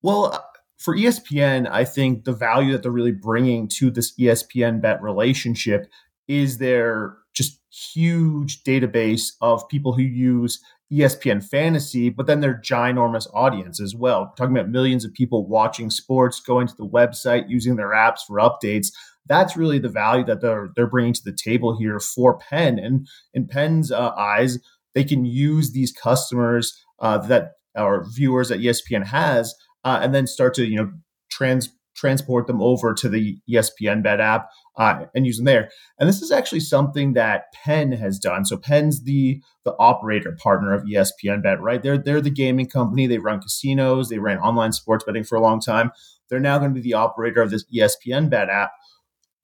Well, 0.02 0.44
for 0.78 0.96
ESPN, 0.96 1.68
I 1.70 1.84
think 1.84 2.24
the 2.24 2.32
value 2.32 2.72
that 2.72 2.82
they're 2.82 2.92
really 2.92 3.12
bringing 3.12 3.68
to 3.68 3.90
this 3.90 4.14
ESPN 4.18 4.80
bet 4.80 5.02
relationship 5.02 5.86
is 6.28 6.58
their 6.58 7.16
just 7.34 7.60
huge 7.70 8.62
database 8.64 9.32
of 9.40 9.68
people 9.68 9.92
who 9.92 10.02
use 10.02 10.62
ESPN 10.94 11.44
fantasy, 11.44 12.10
but 12.10 12.26
then 12.26 12.40
their 12.40 12.60
ginormous 12.60 13.26
audience 13.34 13.80
as 13.80 13.94
well. 13.94 14.20
We're 14.20 14.34
talking 14.36 14.56
about 14.56 14.70
millions 14.70 15.04
of 15.04 15.12
people 15.12 15.46
watching 15.46 15.90
sports, 15.90 16.40
going 16.40 16.66
to 16.68 16.76
the 16.76 16.86
website, 16.86 17.48
using 17.48 17.76
their 17.76 17.90
apps 17.90 18.20
for 18.26 18.38
updates. 18.38 18.88
That's 19.26 19.56
really 19.56 19.78
the 19.78 19.88
value 19.88 20.24
that 20.26 20.40
they're 20.40 20.70
they're 20.76 20.86
bringing 20.86 21.14
to 21.14 21.24
the 21.24 21.36
table 21.36 21.76
here 21.78 21.98
for 21.98 22.38
Penn. 22.38 22.78
And 22.78 23.08
in 23.32 23.46
Penn's 23.46 23.90
uh, 23.90 24.10
eyes, 24.10 24.58
they 24.94 25.04
can 25.04 25.24
use 25.24 25.72
these 25.72 25.92
customers 25.92 26.78
uh, 27.00 27.18
that 27.18 27.52
our 27.76 28.04
viewers 28.14 28.48
that 28.50 28.60
ESPN 28.60 29.06
has, 29.06 29.54
uh, 29.84 29.98
and 30.02 30.14
then 30.14 30.26
start 30.26 30.54
to 30.54 30.66
you 30.66 30.76
know 30.76 30.92
trans 31.30 31.70
transport 31.96 32.46
them 32.46 32.60
over 32.60 32.92
to 32.92 33.08
the 33.08 33.38
ESPN 33.48 34.02
Bet 34.02 34.20
app 34.20 34.48
uh, 34.76 35.04
and 35.14 35.26
use 35.26 35.36
them 35.36 35.44
there. 35.44 35.70
And 35.98 36.08
this 36.08 36.20
is 36.20 36.32
actually 36.32 36.60
something 36.60 37.12
that 37.12 37.52
Penn 37.52 37.92
has 37.92 38.18
done. 38.18 38.44
So 38.44 38.56
Penn's 38.56 39.04
the 39.04 39.40
the 39.64 39.74
operator 39.78 40.36
partner 40.42 40.72
of 40.74 40.82
ESPN 40.84 41.42
Bet, 41.42 41.60
right? 41.60 41.82
They're 41.82 41.98
they're 41.98 42.20
the 42.20 42.30
gaming 42.30 42.66
company. 42.66 43.06
They 43.06 43.18
run 43.18 43.40
casinos. 43.40 44.08
They 44.08 44.18
ran 44.18 44.38
online 44.38 44.72
sports 44.72 45.04
betting 45.04 45.24
for 45.24 45.36
a 45.36 45.42
long 45.42 45.60
time. 45.60 45.92
They're 46.28 46.40
now 46.40 46.58
going 46.58 46.70
to 46.70 46.80
be 46.80 46.82
the 46.82 46.94
operator 46.94 47.42
of 47.42 47.50
this 47.50 47.64
ESPN 47.74 48.30
Bet 48.30 48.48
app. 48.48 48.72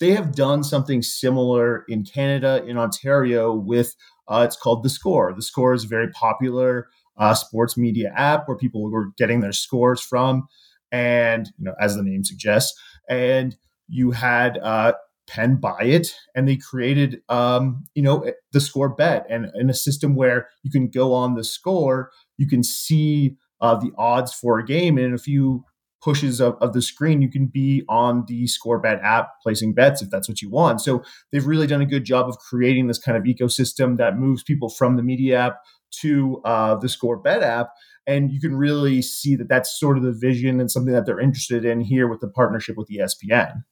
They 0.00 0.12
have 0.12 0.34
done 0.34 0.64
something 0.64 1.02
similar 1.02 1.84
in 1.88 2.04
Canada, 2.04 2.64
in 2.66 2.78
Ontario, 2.78 3.52
with 3.54 3.94
uh, 4.28 4.44
it's 4.46 4.56
called 4.56 4.82
The 4.82 4.88
Score. 4.88 5.32
The 5.34 5.42
Score 5.42 5.74
is 5.74 5.84
a 5.84 5.88
very 5.88 6.08
popular 6.10 6.88
uh, 7.18 7.34
sports 7.34 7.76
media 7.76 8.12
app 8.16 8.48
where 8.48 8.56
people 8.56 8.90
were 8.90 9.10
getting 9.18 9.40
their 9.40 9.52
scores 9.52 10.00
from, 10.00 10.46
and 10.90 11.48
you 11.58 11.66
know, 11.66 11.74
as 11.80 11.96
the 11.96 12.02
name 12.02 12.24
suggests, 12.24 12.78
and 13.08 13.56
you 13.88 14.12
had 14.12 14.56
uh, 14.58 14.92
Penn 15.30 15.56
buy 15.56 15.82
it, 15.82 16.14
and 16.34 16.48
they 16.48 16.56
created, 16.56 17.22
um, 17.28 17.84
you 17.94 18.02
know, 18.02 18.30
the 18.52 18.60
score 18.60 18.88
bet 18.88 19.26
and 19.30 19.46
in 19.54 19.70
a 19.70 19.74
system 19.74 20.16
where 20.16 20.48
you 20.62 20.70
can 20.70 20.88
go 20.88 21.14
on 21.14 21.34
the 21.34 21.44
score, 21.44 22.10
you 22.36 22.48
can 22.48 22.64
see 22.64 23.36
uh, 23.60 23.76
the 23.76 23.92
odds 23.96 24.34
for 24.34 24.58
a 24.58 24.64
game, 24.64 24.98
and 24.98 25.06
in 25.06 25.14
a 25.14 25.18
few 25.18 25.64
pushes 26.02 26.40
of, 26.40 26.56
of 26.60 26.72
the 26.72 26.82
screen, 26.82 27.20
you 27.22 27.30
can 27.30 27.46
be 27.46 27.84
on 27.88 28.24
the 28.26 28.46
score 28.46 28.80
bet 28.80 28.98
app 29.02 29.28
placing 29.42 29.74
bets 29.74 30.00
if 30.00 30.08
that's 30.10 30.28
what 30.28 30.40
you 30.40 30.50
want. 30.50 30.80
So 30.80 31.02
they've 31.30 31.46
really 31.46 31.66
done 31.66 31.82
a 31.82 31.86
good 31.86 32.04
job 32.04 32.26
of 32.26 32.38
creating 32.38 32.86
this 32.86 32.98
kind 32.98 33.18
of 33.18 33.24
ecosystem 33.24 33.98
that 33.98 34.16
moves 34.16 34.42
people 34.42 34.70
from 34.70 34.96
the 34.96 35.02
media 35.02 35.38
app 35.38 35.56
to 36.00 36.40
uh, 36.44 36.76
the 36.76 36.88
score 36.88 37.18
bet 37.18 37.42
app 37.42 37.70
and 38.06 38.32
you 38.32 38.40
can 38.40 38.56
really 38.56 39.02
see 39.02 39.36
that 39.36 39.48
that's 39.48 39.78
sort 39.78 39.96
of 39.96 40.02
the 40.02 40.12
vision 40.12 40.60
and 40.60 40.70
something 40.70 40.92
that 40.92 41.06
they're 41.06 41.20
interested 41.20 41.64
in 41.64 41.80
here 41.80 42.08
with 42.08 42.20
the 42.20 42.28
partnership 42.28 42.76
with 42.76 42.88
espn 42.90 43.62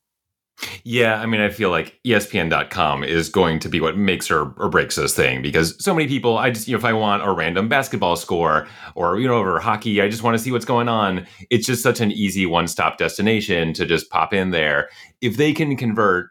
yeah, 0.83 1.21
I 1.21 1.27
mean, 1.27 1.41
I 1.41 1.51
feel 1.51 1.71
like 1.71 1.99
ESPN.com 2.05 3.05
is 3.05 3.29
going 3.29 3.61
to 3.61 3.69
be 3.69 3.81
what 3.81 3.97
makes 3.97 4.31
or, 4.31 4.53
or 4.57 4.69
breaks 4.69 4.97
this 4.97 5.15
thing 5.15 5.41
because 5.41 5.83
so 5.83 5.95
many 5.95 6.09
people, 6.09 6.39
I 6.39 6.51
just, 6.51 6.67
you 6.67 6.73
know, 6.73 6.79
if 6.79 6.85
I 6.85 6.93
want 6.93 7.27
a 7.27 7.33
random 7.33 7.69
basketball 7.69 8.17
score 8.17 8.67
or, 8.95 9.19
you 9.19 9.29
know, 9.29 9.37
over 9.37 9.61
hockey, 9.61 10.03
I 10.03 10.09
just 10.09 10.23
want 10.23 10.37
to 10.37 10.43
see 10.43 10.51
what's 10.51 10.65
going 10.65 10.89
on. 10.89 11.27
It's 11.51 11.67
just 11.67 11.83
such 11.83 12.01
an 12.01 12.11
easy 12.11 12.45
one 12.45 12.67
stop 12.67 12.99
destination 12.99 13.73
to 13.75 13.87
just 13.87 14.11
pop 14.11 14.33
in 14.33 14.51
there. 14.51 14.89
If 15.21 15.37
they 15.37 15.53
can 15.53 15.77
convert 15.77 16.31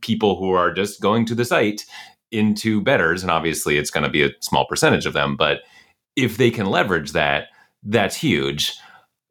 people 0.00 0.36
who 0.36 0.50
are 0.50 0.72
just 0.72 1.00
going 1.00 1.26
to 1.26 1.34
the 1.34 1.44
site 1.44 1.84
into 2.30 2.80
betters, 2.80 3.22
and 3.22 3.30
obviously 3.30 3.78
it's 3.78 3.90
going 3.90 4.04
to 4.04 4.10
be 4.10 4.22
a 4.22 4.30
small 4.40 4.66
percentage 4.66 5.06
of 5.06 5.12
them, 5.12 5.36
but 5.36 5.60
if 6.14 6.36
they 6.36 6.50
can 6.50 6.66
leverage 6.66 7.12
that, 7.12 7.48
that's 7.82 8.16
huge. 8.16 8.74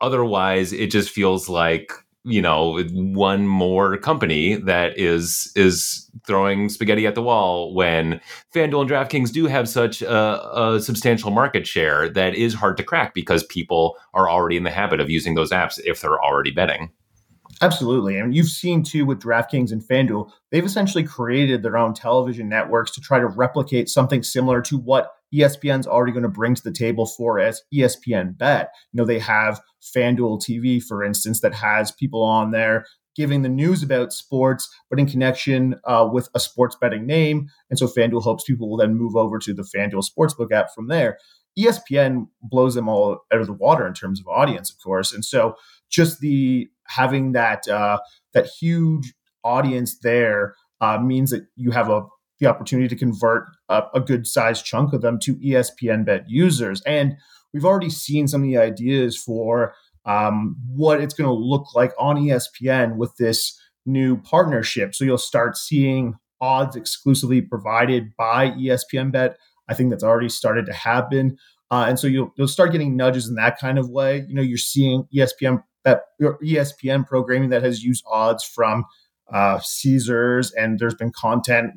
Otherwise, 0.01 0.73
it 0.73 0.87
just 0.87 1.09
feels 1.09 1.49
like 1.49 1.91
you 2.25 2.41
know 2.41 2.81
one 2.91 3.47
more 3.47 3.97
company 3.97 4.55
that 4.55 4.97
is 4.97 5.51
is 5.55 6.09
throwing 6.25 6.69
spaghetti 6.69 7.05
at 7.05 7.15
the 7.15 7.21
wall 7.21 7.73
when 7.73 8.19
FanDuel 8.53 8.81
and 8.81 8.89
DraftKings 8.89 9.31
do 9.31 9.45
have 9.45 9.69
such 9.69 10.01
a, 10.01 10.59
a, 10.59 10.81
substantial 10.81 11.29
market 11.29 11.67
share 11.67 12.09
that 12.09 12.33
is 12.35 12.53
hard 12.53 12.77
to 12.77 12.83
crack 12.83 13.13
because 13.13 13.43
people 13.43 13.97
are 14.13 14.29
already 14.29 14.57
in 14.57 14.63
the 14.63 14.71
habit 14.71 14.99
of 14.99 15.09
using 15.09 15.35
those 15.35 15.51
apps 15.51 15.79
if 15.85 16.01
they're 16.01 16.23
already 16.23 16.51
betting. 16.51 16.89
Absolutely. 17.61 18.17
And 18.17 18.35
you've 18.35 18.49
seen 18.49 18.83
too 18.83 19.05
with 19.05 19.21
DraftKings 19.21 19.71
and 19.71 19.81
FanDuel, 19.81 20.29
they've 20.51 20.65
essentially 20.65 21.03
created 21.03 21.63
their 21.63 21.77
own 21.77 21.93
television 21.93 22.49
networks 22.49 22.91
to 22.91 23.01
try 23.01 23.19
to 23.19 23.27
replicate 23.27 23.87
something 23.87 24.23
similar 24.23 24.61
to 24.63 24.77
what 24.77 25.14
ESPN's 25.33 25.87
already 25.87 26.11
going 26.11 26.23
to 26.23 26.29
bring 26.29 26.55
to 26.55 26.63
the 26.63 26.71
table 26.71 27.05
for 27.05 27.39
as 27.39 27.61
ESPN 27.73 28.37
Bet. 28.37 28.69
You 28.91 28.97
know, 28.97 29.05
they 29.05 29.19
have 29.19 29.59
FanDuel 29.95 30.41
TV, 30.41 30.81
for 30.81 31.03
instance, 31.03 31.41
that 31.41 31.53
has 31.53 31.91
people 31.91 32.23
on 32.23 32.51
there 32.51 32.85
giving 33.15 33.41
the 33.41 33.49
news 33.49 33.81
about 33.81 34.11
sports, 34.11 34.69
but 34.89 34.99
in 34.99 35.05
connection 35.05 35.75
uh, 35.85 36.07
with 36.11 36.29
a 36.35 36.39
sports 36.39 36.75
betting 36.79 37.05
name. 37.05 37.47
And 37.69 37.79
so 37.79 37.87
FanDuel 37.87 38.23
hopes 38.23 38.43
people 38.43 38.69
will 38.69 38.77
then 38.77 38.95
move 38.95 39.15
over 39.15 39.39
to 39.39 39.53
the 39.53 39.67
FanDuel 39.75 40.05
Sportsbook 40.05 40.51
app 40.51 40.73
from 40.75 40.87
there. 40.87 41.17
ESPN 41.57 42.27
blows 42.41 42.75
them 42.75 42.89
all 42.89 43.21
out 43.33 43.39
of 43.39 43.47
the 43.47 43.53
water 43.53 43.87
in 43.87 43.93
terms 43.93 44.19
of 44.19 44.27
audience, 44.27 44.69
of 44.69 44.77
course. 44.83 45.13
And 45.13 45.23
so 45.23 45.55
just 45.89 46.19
the 46.19 46.69
having 46.87 47.31
that 47.31 47.67
uh, 47.67 47.99
that 48.33 48.47
huge 48.47 49.13
audience 49.43 49.97
there 49.99 50.55
uh, 50.81 50.97
means 50.99 51.31
that 51.31 51.45
you 51.55 51.71
have 51.71 51.89
a 51.89 52.03
the 52.39 52.47
opportunity 52.47 52.87
to 52.87 52.95
convert 52.95 53.47
a, 53.69 53.83
a 53.93 53.99
good 53.99 54.27
sized 54.27 54.65
chunk 54.65 54.93
of 54.93 55.01
them 55.01 55.19
to 55.19 55.35
ESPN 55.35 56.05
bet 56.05 56.29
users. 56.29 56.81
And 56.81 57.15
we've 57.53 57.65
already 57.65 57.89
seen 57.89 58.27
some 58.27 58.41
of 58.41 58.47
the 58.47 58.57
ideas 58.57 59.17
for 59.17 59.73
um, 60.05 60.55
what 60.67 61.01
it's 61.01 61.13
going 61.13 61.27
to 61.27 61.33
look 61.33 61.73
like 61.73 61.93
on 61.97 62.17
ESPN 62.17 62.97
with 62.97 63.15
this 63.17 63.59
new 63.85 64.17
partnership. 64.17 64.93
So 64.93 65.03
you'll 65.05 65.17
start 65.17 65.57
seeing 65.57 66.15
odds 66.41 66.75
exclusively 66.75 67.41
provided 67.41 68.15
by 68.17 68.51
ESPN 68.51 69.11
bet. 69.11 69.37
I 69.67 69.73
think 69.73 69.89
that's 69.89 70.03
already 70.03 70.29
started 70.29 70.65
to 70.67 70.73
happen. 70.73 71.37
Uh, 71.71 71.85
and 71.87 71.97
so 71.97 72.07
you'll, 72.07 72.31
you'll 72.37 72.47
start 72.47 72.71
getting 72.71 72.95
nudges 72.95 73.27
in 73.27 73.35
that 73.35 73.57
kind 73.57 73.79
of 73.79 73.89
way. 73.89 74.25
You 74.27 74.35
know, 74.35 74.41
you're 74.41 74.57
seeing 74.57 75.07
ESPN 75.15 75.63
that 75.83 76.01
ESPN 76.19 77.07
programming 77.07 77.49
that 77.49 77.63
has 77.63 77.83
used 77.83 78.03
odds 78.07 78.43
from 78.43 78.85
uh, 79.31 79.59
Caesars, 79.59 80.51
and 80.51 80.79
there's 80.79 80.95
been 80.95 81.11
content 81.11 81.71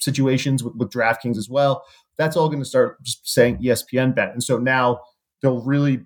situations 0.00 0.64
with, 0.64 0.74
with 0.76 0.90
DraftKings 0.90 1.36
as 1.36 1.48
well. 1.48 1.84
That's 2.16 2.36
all 2.36 2.48
going 2.48 2.60
to 2.60 2.68
start 2.68 3.02
just 3.02 3.28
saying 3.28 3.58
ESPN 3.58 4.14
bet. 4.14 4.32
And 4.32 4.42
so 4.42 4.58
now 4.58 5.00
they'll 5.42 5.62
really 5.62 6.00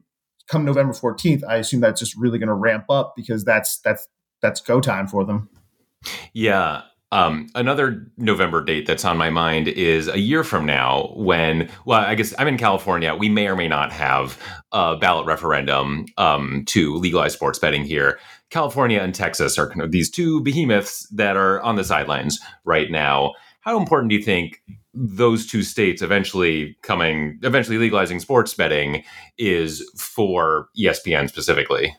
come 0.49 0.65
November 0.65 0.93
14th, 0.93 1.43
I 1.45 1.57
assume 1.57 1.81
that's 1.81 2.01
just 2.01 2.17
really 2.17 2.39
going 2.39 2.49
to 2.49 2.55
ramp 2.55 2.87
up 2.91 3.15
because 3.17 3.45
that's 3.45 3.79
that's 3.79 4.09
that's 4.43 4.61
go 4.61 4.81
time 4.81 5.07
for 5.09 5.25
them. 5.25 5.49
Yeah. 6.33 6.83
Um, 7.13 7.47
another 7.55 8.11
November 8.17 8.63
date 8.63 8.87
that's 8.87 9.05
on 9.05 9.17
my 9.17 9.31
mind 9.31 9.69
is 9.69 10.09
a 10.09 10.19
year 10.19 10.43
from 10.43 10.67
now 10.67 11.13
when, 11.15 11.71
well, 11.85 12.01
I 12.01 12.17
guess 12.17 12.35
I'm 12.39 12.49
in 12.49 12.59
California. 12.59 13.15
We 13.15 13.29
may 13.29 13.47
or 13.47 13.55
may 13.55 13.69
not 13.69 13.93
have 13.93 14.37
a 14.73 14.97
ballot 14.97 15.25
referendum 15.25 16.07
um, 16.19 16.65
to 16.67 16.97
legalize 16.97 17.33
sports 17.33 17.61
betting 17.61 17.85
here. 17.85 18.19
California 18.51 19.01
and 19.01 19.15
Texas 19.15 19.59
are 19.59 19.69
kind 19.69 19.83
of 19.83 19.93
these 19.93 20.11
two 20.11 20.41
behemoths 20.43 21.07
that 21.11 21.37
are 21.37 21.61
on 21.63 21.77
the 21.77 21.85
sidelines 21.85 22.41
right 22.65 22.91
now. 22.91 23.33
How 23.65 23.79
important 23.79 24.11
do 24.11 24.17
you 24.17 24.23
think 24.23 24.63
those 24.93 25.47
two 25.47 25.63
states 25.63 26.03
eventually 26.03 26.77
coming, 26.83 27.39
eventually 27.43 27.79
legalizing 27.79 28.21
sports 28.21 28.53
betting 28.53 29.03
is 29.39 29.83
for 29.97 30.69
ESPN 30.79 31.31
specifically? 31.31 31.97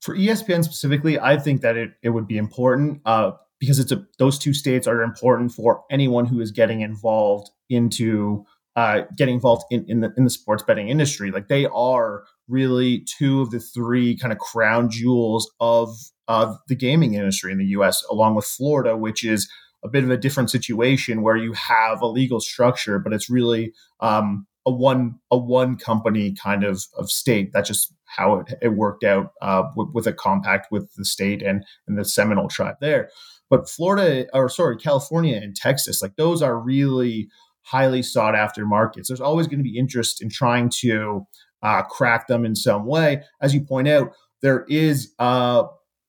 For 0.00 0.16
ESPN 0.16 0.64
specifically, 0.64 1.18
I 1.18 1.36
think 1.38 1.60
that 1.60 1.76
it, 1.76 1.92
it 2.02 2.10
would 2.10 2.26
be 2.26 2.38
important. 2.38 3.02
Uh, 3.04 3.32
because 3.60 3.78
it's 3.78 3.92
a 3.92 4.04
those 4.18 4.38
two 4.38 4.54
states 4.54 4.88
are 4.88 5.02
important 5.02 5.52
for 5.52 5.84
anyone 5.90 6.24
who 6.24 6.40
is 6.40 6.50
getting 6.50 6.80
involved 6.80 7.50
into 7.68 8.44
uh, 8.74 9.02
getting 9.16 9.34
involved 9.34 9.64
in, 9.70 9.84
in 9.86 10.00
the 10.00 10.12
in 10.16 10.24
the 10.24 10.30
sports 10.30 10.62
betting 10.62 10.88
industry. 10.88 11.30
Like 11.30 11.48
they 11.48 11.66
are 11.66 12.24
really 12.48 13.00
two 13.00 13.42
of 13.42 13.50
the 13.50 13.60
three 13.60 14.16
kind 14.16 14.32
of 14.32 14.38
crown 14.38 14.90
jewels 14.90 15.52
of 15.60 15.94
of 16.26 16.56
the 16.68 16.74
gaming 16.74 17.14
industry 17.14 17.52
in 17.52 17.58
the 17.58 17.66
U.S. 17.66 18.02
Along 18.10 18.34
with 18.34 18.46
Florida, 18.46 18.96
which 18.96 19.22
is 19.22 19.48
a 19.82 19.88
bit 19.88 20.04
of 20.04 20.10
a 20.10 20.16
different 20.16 20.50
situation 20.50 21.22
where 21.22 21.36
you 21.36 21.52
have 21.52 22.00
a 22.00 22.06
legal 22.06 22.40
structure, 22.40 22.98
but 22.98 23.12
it's 23.12 23.30
really 23.30 23.72
um, 24.00 24.46
a 24.66 24.70
one 24.70 25.16
a 25.30 25.38
one 25.38 25.76
company 25.76 26.34
kind 26.34 26.64
of 26.64 26.84
of 26.96 27.10
state. 27.10 27.50
That's 27.52 27.68
just 27.68 27.94
how 28.04 28.40
it, 28.40 28.54
it 28.60 28.68
worked 28.70 29.04
out 29.04 29.32
uh, 29.40 29.64
with, 29.76 29.88
with, 29.94 30.06
a 30.06 30.12
compact 30.12 30.66
with 30.70 30.92
the 30.96 31.04
state 31.04 31.42
and 31.42 31.64
and 31.86 31.98
the 31.98 32.04
Seminole 32.04 32.48
tribe 32.48 32.76
there. 32.80 33.10
But 33.48 33.68
Florida, 33.68 34.26
or 34.32 34.48
sorry, 34.48 34.76
California 34.76 35.36
and 35.36 35.56
Texas, 35.56 36.02
like 36.02 36.16
those 36.16 36.42
are 36.42 36.58
really 36.58 37.28
highly 37.62 38.02
sought 38.02 38.34
after 38.34 38.66
markets. 38.66 39.08
There's 39.08 39.20
always 39.20 39.46
going 39.46 39.58
to 39.58 39.64
be 39.64 39.78
interest 39.78 40.22
in 40.22 40.28
trying 40.28 40.70
to 40.80 41.26
uh, 41.62 41.82
crack 41.82 42.26
them 42.26 42.44
in 42.44 42.54
some 42.54 42.86
way. 42.86 43.22
As 43.40 43.54
you 43.54 43.60
point 43.60 43.88
out, 43.88 44.12
there 44.42 44.64
is 44.68 45.12
uh, 45.18 45.64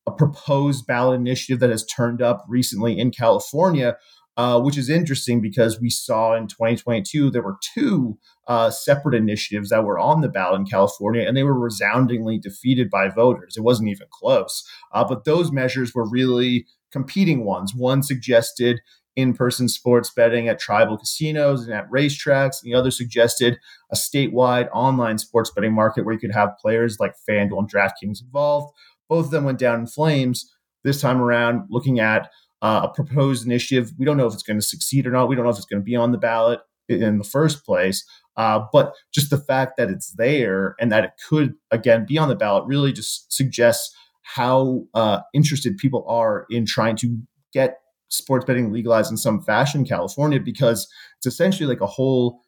a 0.08 0.12
proposed 0.12 0.88
ballot 0.88 1.20
initiative 1.20 1.60
that 1.60 1.70
has 1.70 1.86
turned 1.86 2.22
up 2.22 2.44
recently 2.48 2.98
in 2.98 3.12
California, 3.12 3.98
uh, 4.38 4.60
which 4.60 4.78
is 4.78 4.90
interesting 4.90 5.42
because 5.42 5.80
we 5.80 5.90
saw 5.90 6.34
in 6.36 6.48
2022 6.48 7.30
there 7.30 7.44
were 7.44 7.58
two 7.74 8.18
uh, 8.48 8.70
separate 8.70 9.14
initiatives 9.14 9.70
that 9.70 9.84
were 9.84 10.00
on 10.00 10.22
the 10.22 10.30
ballot 10.30 10.62
in 10.62 10.66
California, 10.66 11.22
and 11.22 11.38
they 11.38 11.44
were 11.44 11.58
resoundingly 11.58 12.40
defeated 12.40 12.90
by 12.90 13.10
voters. 13.10 13.56
It 13.58 13.62
wasn't 13.62 13.90
even 13.90 14.08
close. 14.12 14.64
Uh, 14.92 15.04
but 15.08 15.26
those 15.26 15.52
measures 15.52 15.94
were 15.94 16.10
really 16.10 16.66
competing 16.92 17.46
ones. 17.46 17.74
One 17.76 18.04
suggested 18.04 18.82
in 19.16 19.34
person 19.34 19.68
sports 19.68 20.10
betting 20.10 20.48
at 20.48 20.60
tribal 20.60 20.98
casinos 20.98 21.64
and 21.64 21.74
at 21.74 21.90
racetracks. 21.90 22.64
And 22.64 22.72
the 22.72 22.76
other 22.76 22.92
suggested 22.92 23.60
a 23.92 23.96
statewide 23.96 24.70
online 24.74 25.18
sports 25.18 25.52
betting 25.54 25.74
market 25.74 26.06
where 26.06 26.14
you 26.14 26.20
could 26.20 26.34
have 26.34 26.58
players 26.62 26.98
like 27.00 27.16
FanDuel 27.30 27.60
and 27.60 27.72
DraftKings 27.72 28.22
involved. 28.22 28.74
Both 29.12 29.26
of 29.26 29.32
them 29.32 29.44
went 29.44 29.60
down 29.60 29.82
in 29.82 29.88
flames. 29.88 30.50
This 30.86 31.02
time 31.02 31.22
around, 31.22 31.68
looking 31.70 32.00
at 32.00 32.32
uh, 32.62 32.88
a 32.90 32.94
proposed 32.94 33.46
initiative, 33.46 33.92
we 34.00 34.06
don't 34.06 34.16
know 34.16 34.26
if 34.26 34.34
it's 34.34 34.42
going 34.42 34.58
to 34.58 34.66
succeed 34.66 35.06
or 35.06 35.12
not. 35.12 35.28
We 35.28 35.36
don't 35.36 35.44
know 35.44 35.52
if 35.52 35.58
it's 35.58 35.66
going 35.66 35.82
to 35.82 35.86
be 35.86 35.98
on 35.98 36.14
the 36.14 36.18
ballot 36.18 36.62
in 36.88 37.18
the 37.18 37.26
first 37.26 37.66
place. 37.66 38.06
Uh, 38.38 38.62
but 38.72 38.94
just 39.14 39.30
the 39.30 39.38
fact 39.38 39.74
that 39.78 39.90
it's 39.90 40.14
there 40.14 40.76
and 40.80 40.90
that 40.94 41.04
it 41.04 41.12
could, 41.28 41.56
again, 41.72 42.06
be 42.08 42.18
on 42.18 42.30
the 42.30 42.36
ballot 42.36 42.64
really 42.66 42.94
just 42.94 43.32
suggests 43.34 43.94
how 44.22 44.86
uh, 44.94 45.20
interested 45.34 45.78
people 45.78 46.06
are 46.08 46.46
in 46.50 46.66
trying 46.66 46.96
to 46.96 47.18
get 47.52 47.80
sports 48.08 48.46
betting 48.46 48.72
legalized 48.72 49.12
in 49.12 49.18
some 49.18 49.42
fashion 49.42 49.82
in 49.82 49.86
California 49.86 50.40
because 50.40 50.88
it's 51.18 51.28
essentially 51.28 51.68
like 51.68 51.82
a 51.82 51.86
whole 51.88 52.40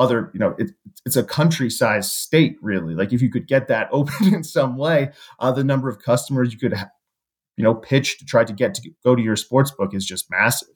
other, 0.00 0.30
you 0.34 0.40
know, 0.40 0.56
it, 0.58 0.72
it's 1.06 1.14
a 1.14 1.22
country-sized 1.22 2.10
state, 2.10 2.56
really. 2.60 2.94
Like 2.94 3.12
if 3.12 3.22
you 3.22 3.30
could 3.30 3.46
get 3.46 3.68
that 3.68 3.88
open 3.92 4.34
in 4.34 4.42
some 4.42 4.76
way, 4.76 5.12
uh, 5.38 5.52
the 5.52 5.62
number 5.62 5.88
of 5.88 6.02
customers 6.02 6.52
you 6.52 6.58
could, 6.58 6.72
ha- 6.72 6.90
you 7.56 7.62
know, 7.62 7.74
pitch 7.74 8.18
to 8.18 8.24
try 8.24 8.42
to 8.42 8.52
get 8.52 8.74
to 8.74 8.90
go 9.04 9.14
to 9.14 9.22
your 9.22 9.36
sports 9.36 9.70
book 9.70 9.94
is 9.94 10.04
just 10.04 10.28
massive. 10.30 10.68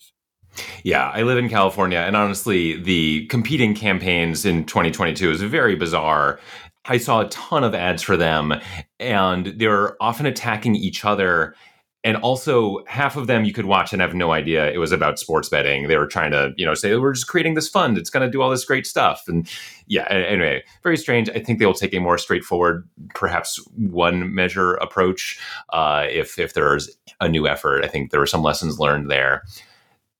Yeah, 0.85 1.11
I 1.11 1.23
live 1.23 1.39
in 1.39 1.49
California, 1.49 1.99
and 1.99 2.15
honestly, 2.15 2.77
the 2.77 3.27
competing 3.27 3.75
campaigns 3.75 4.45
in 4.45 4.65
2022 4.67 5.33
is 5.33 5.43
very 5.43 5.75
bizarre. 5.75 6.39
I 6.85 6.99
saw 6.99 7.23
a 7.23 7.29
ton 7.29 7.65
of 7.65 7.75
ads 7.75 8.03
for 8.03 8.17
them, 8.17 8.53
and 9.01 9.47
they 9.47 9.67
were 9.67 9.97
often 10.01 10.27
attacking 10.27 10.77
each 10.77 11.05
other. 11.05 11.57
And 12.05 12.19
also, 12.19 12.85
half 12.87 13.17
of 13.17 13.29
them 13.29 13.45
you 13.45 13.55
could 13.55 13.65
watch 13.65 13.95
and 13.95 14.03
have 14.03 14.15
no 14.15 14.33
idea 14.33 14.71
it 14.71 14.77
was 14.77 14.93
about 14.93 15.19
sports 15.19 15.49
betting. 15.49 15.89
They 15.89 15.97
were 15.97 16.07
trying 16.07 16.33
to, 16.33 16.53
you 16.57 16.67
know, 16.67 16.75
say 16.75 16.95
we're 16.97 17.15
just 17.15 17.29
creating 17.29 17.55
this 17.55 17.69
fund. 17.69 17.97
It's 17.97 18.11
going 18.11 18.27
to 18.27 18.31
do 18.31 18.43
all 18.43 18.51
this 18.51 18.67
great 18.67 18.87
stuff. 18.87 19.23
And 19.27 19.49
yeah, 19.87 20.07
anyway, 20.09 20.63
very 20.83 20.99
strange. 20.99 21.31
I 21.31 21.39
think 21.39 21.59
they 21.59 21.67
will 21.67 21.73
take 21.73 21.95
a 21.95 22.01
more 22.01 22.19
straightforward, 22.19 22.87
perhaps 23.15 23.57
one 23.75 24.35
measure 24.35 24.75
approach. 24.75 25.41
Uh, 25.73 26.07
if 26.11 26.39
if 26.39 26.53
there's 26.53 26.95
a 27.21 27.29
new 27.29 27.49
effort, 27.49 27.85
I 27.85 27.89
think 27.89 28.11
there 28.11 28.21
were 28.21 28.27
some 28.27 28.43
lessons 28.43 28.79
learned 28.79 29.11
there. 29.11 29.43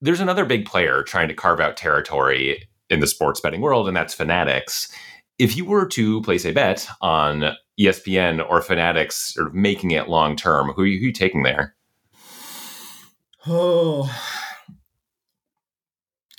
There's 0.01 0.21
another 0.21 0.47
big 0.47 0.65
player 0.65 1.03
trying 1.03 1.29
to 1.29 1.35
carve 1.35 1.61
out 1.61 1.77
territory 1.77 2.67
in 2.89 3.01
the 3.01 3.07
sports 3.07 3.41
betting 3.41 3.61
world, 3.61 3.89
and 3.89 3.97
that's 3.97 4.15
Fanatics 4.15 4.91
if 5.39 5.57
you 5.57 5.65
were 5.65 5.87
to 5.87 6.23
place 6.23 6.45
a 6.45 6.53
bet 6.53 6.89
on 7.01 7.57
ESPN 7.79 8.45
or 8.49 8.63
Fanatics, 8.63 9.35
sort 9.35 9.49
of 9.49 9.55
making 9.55 9.91
it 9.91 10.09
long 10.09 10.37
term, 10.37 10.69
who, 10.69 10.75
who, 10.75 10.83
are 10.83 10.87
you 10.87 11.13
taking 11.13 11.43
there? 11.43 11.75
Oh, 13.47 14.11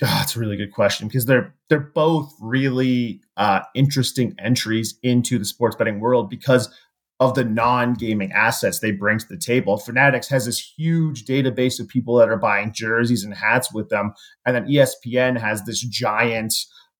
that's 0.00 0.36
a 0.36 0.40
really 0.40 0.56
good 0.56 0.72
question 0.72 1.08
because 1.08 1.26
they're 1.26 1.54
they're 1.68 1.80
both 1.80 2.32
really 2.40 3.20
uh, 3.36 3.60
interesting 3.74 4.34
entries 4.38 4.98
into 5.02 5.38
the 5.38 5.44
sports 5.44 5.76
betting 5.76 6.00
world 6.00 6.28
because 6.28 6.72
of 7.18 7.34
the 7.34 7.44
non-gaming 7.44 8.30
assets 8.32 8.80
they 8.80 8.90
bring 8.90 9.18
to 9.18 9.26
the 9.26 9.38
table. 9.38 9.78
Fanatics 9.78 10.28
has 10.28 10.44
this 10.44 10.58
huge 10.76 11.24
database 11.24 11.80
of 11.80 11.88
people 11.88 12.16
that 12.16 12.28
are 12.28 12.36
buying 12.36 12.72
jerseys 12.74 13.24
and 13.24 13.34
hats 13.34 13.72
with 13.72 13.88
them, 13.88 14.12
and 14.44 14.54
then 14.54 14.66
ESPN 14.66 15.38
has 15.38 15.64
this 15.64 15.80
giant 15.80 16.54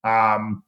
um, 0.05 0.63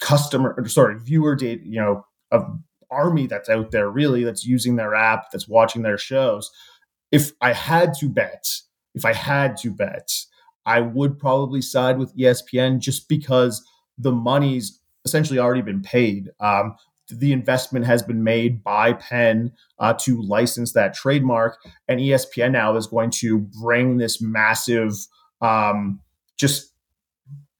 customer 0.00 0.62
sorry 0.66 0.98
viewer 0.98 1.34
data 1.34 1.62
you 1.64 1.80
know 1.80 2.04
of 2.30 2.44
army 2.90 3.26
that's 3.26 3.48
out 3.48 3.70
there 3.70 3.90
really 3.90 4.24
that's 4.24 4.44
using 4.44 4.76
their 4.76 4.94
app 4.94 5.30
that's 5.30 5.48
watching 5.48 5.82
their 5.82 5.98
shows 5.98 6.50
if 7.12 7.32
i 7.40 7.52
had 7.52 7.92
to 7.94 8.08
bet 8.08 8.46
if 8.94 9.04
i 9.04 9.12
had 9.12 9.56
to 9.56 9.70
bet 9.70 10.10
i 10.64 10.80
would 10.80 11.18
probably 11.18 11.60
side 11.60 11.98
with 11.98 12.16
espn 12.16 12.78
just 12.78 13.08
because 13.08 13.64
the 13.98 14.12
money's 14.12 14.80
essentially 15.06 15.38
already 15.38 15.62
been 15.62 15.80
paid. 15.82 16.30
Um, 16.40 16.76
the 17.08 17.32
investment 17.32 17.86
has 17.86 18.02
been 18.02 18.24
made 18.24 18.62
by 18.64 18.92
Penn 18.92 19.52
uh, 19.78 19.94
to 20.00 20.20
license 20.20 20.72
that 20.72 20.92
trademark, 20.92 21.56
and 21.88 22.00
ESPN 22.00 22.50
now 22.50 22.76
is 22.76 22.88
going 22.88 23.10
to 23.10 23.38
bring 23.38 23.96
this 23.96 24.20
massive, 24.20 24.92
um, 25.40 26.00
just 26.36 26.72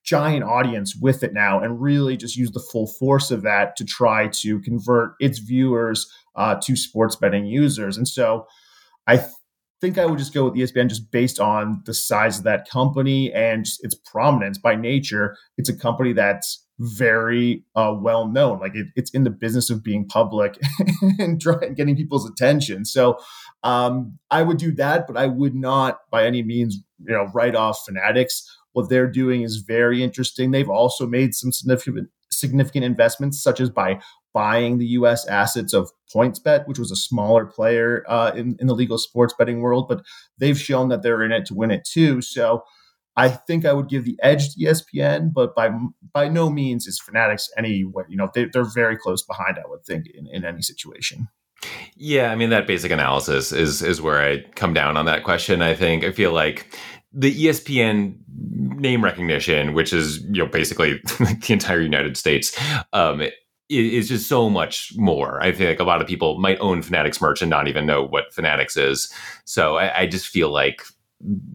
giant 0.06 0.44
audience 0.44 0.94
with 0.96 1.22
it 1.24 1.34
now 1.34 1.60
and 1.60 1.80
really 1.80 2.16
just 2.16 2.36
use 2.36 2.52
the 2.52 2.60
full 2.60 2.86
force 2.86 3.30
of 3.30 3.42
that 3.42 3.74
to 3.76 3.84
try 3.84 4.28
to 4.28 4.60
convert 4.60 5.14
its 5.18 5.40
viewers 5.40 6.10
uh, 6.36 6.54
to 6.62 6.76
sports 6.76 7.16
betting 7.16 7.44
users. 7.44 7.96
And 7.96 8.06
so 8.06 8.46
I 9.06 9.16
th- 9.16 9.30
think 9.80 9.98
I 9.98 10.06
would 10.06 10.18
just 10.18 10.32
go 10.32 10.44
with 10.44 10.54
ESPN 10.54 10.88
just 10.88 11.10
based 11.10 11.40
on 11.40 11.82
the 11.84 11.92
size 11.92 12.38
of 12.38 12.44
that 12.44 12.70
company 12.70 13.32
and 13.32 13.66
its 13.80 13.94
prominence 13.94 14.58
by 14.58 14.76
nature. 14.76 15.36
It's 15.58 15.68
a 15.68 15.76
company 15.76 16.12
that's 16.12 16.64
very 16.78 17.64
uh, 17.74 17.94
well 17.98 18.28
known. 18.28 18.60
Like 18.60 18.74
it, 18.74 18.86
it's 18.96 19.10
in 19.10 19.24
the 19.24 19.30
business 19.30 19.70
of 19.70 19.82
being 19.82 20.06
public 20.06 20.58
and 21.18 21.40
trying 21.40 21.74
getting 21.74 21.96
people's 21.96 22.28
attention. 22.30 22.84
So 22.84 23.18
um, 23.64 24.18
I 24.30 24.42
would 24.42 24.58
do 24.58 24.72
that, 24.72 25.06
but 25.06 25.16
I 25.16 25.26
would 25.26 25.54
not 25.54 25.98
by 26.10 26.26
any 26.26 26.42
means, 26.42 26.78
you 27.04 27.14
know, 27.14 27.30
write 27.34 27.54
off 27.54 27.84
Fanatics 27.84 28.48
what 28.76 28.90
they're 28.90 29.10
doing 29.10 29.40
is 29.40 29.56
very 29.56 30.02
interesting. 30.02 30.50
They've 30.50 30.68
also 30.68 31.06
made 31.06 31.34
some 31.34 31.50
significant 31.50 32.10
significant 32.30 32.84
investments, 32.84 33.42
such 33.42 33.58
as 33.58 33.70
by 33.70 33.98
buying 34.34 34.76
the 34.76 34.86
U.S. 34.98 35.26
assets 35.28 35.72
of 35.72 35.90
PointsBet, 36.14 36.68
which 36.68 36.78
was 36.78 36.90
a 36.90 36.96
smaller 36.96 37.46
player 37.46 38.04
uh, 38.06 38.32
in, 38.36 38.54
in 38.60 38.66
the 38.66 38.74
legal 38.74 38.98
sports 38.98 39.32
betting 39.38 39.62
world, 39.62 39.88
but 39.88 40.04
they've 40.36 40.60
shown 40.60 40.90
that 40.90 41.02
they're 41.02 41.22
in 41.22 41.32
it 41.32 41.46
to 41.46 41.54
win 41.54 41.70
it 41.70 41.88
too. 41.90 42.20
So 42.20 42.64
I 43.16 43.30
think 43.30 43.64
I 43.64 43.72
would 43.72 43.88
give 43.88 44.04
the 44.04 44.18
edge 44.22 44.52
to 44.52 44.60
ESPN, 44.60 45.32
but 45.32 45.54
by 45.54 45.70
by 46.12 46.28
no 46.28 46.50
means 46.50 46.86
is 46.86 47.00
Fanatics 47.00 47.48
anywhere. 47.56 48.04
You 48.10 48.18
know, 48.18 48.28
they, 48.34 48.44
they're 48.44 48.64
very 48.64 48.98
close 48.98 49.22
behind. 49.22 49.56
I 49.58 49.66
would 49.68 49.86
think 49.86 50.04
in, 50.12 50.26
in 50.26 50.44
any 50.44 50.60
situation. 50.60 51.28
Yeah, 51.96 52.30
I 52.30 52.36
mean 52.36 52.50
that 52.50 52.66
basic 52.66 52.92
analysis 52.92 53.52
is 53.52 53.80
is 53.80 54.02
where 54.02 54.20
I 54.20 54.42
come 54.54 54.74
down 54.74 54.98
on 54.98 55.06
that 55.06 55.24
question. 55.24 55.62
I 55.62 55.72
think 55.72 56.04
I 56.04 56.12
feel 56.12 56.32
like 56.32 56.78
the 57.18 57.46
ESPN 57.46 58.18
name 58.86 59.02
recognition, 59.02 59.74
which 59.74 59.92
is 59.92 60.22
you 60.24 60.44
know 60.44 60.46
basically 60.46 61.00
the 61.18 61.46
entire 61.50 61.80
United 61.80 62.16
States, 62.16 62.56
um, 62.92 63.22
is 63.68 64.08
just 64.08 64.28
so 64.28 64.48
much 64.48 64.92
more. 64.96 65.42
I 65.42 65.52
feel 65.52 65.68
like 65.68 65.80
a 65.80 65.84
lot 65.84 66.00
of 66.00 66.06
people 66.06 66.38
might 66.38 66.58
own 66.60 66.82
Fanatics 66.82 67.20
merch 67.20 67.42
and 67.42 67.50
not 67.50 67.66
even 67.66 67.84
know 67.84 68.04
what 68.04 68.32
Fanatics 68.32 68.76
is. 68.76 69.12
So 69.44 69.76
I, 69.76 70.02
I 70.02 70.06
just 70.06 70.28
feel 70.28 70.50
like 70.50 70.82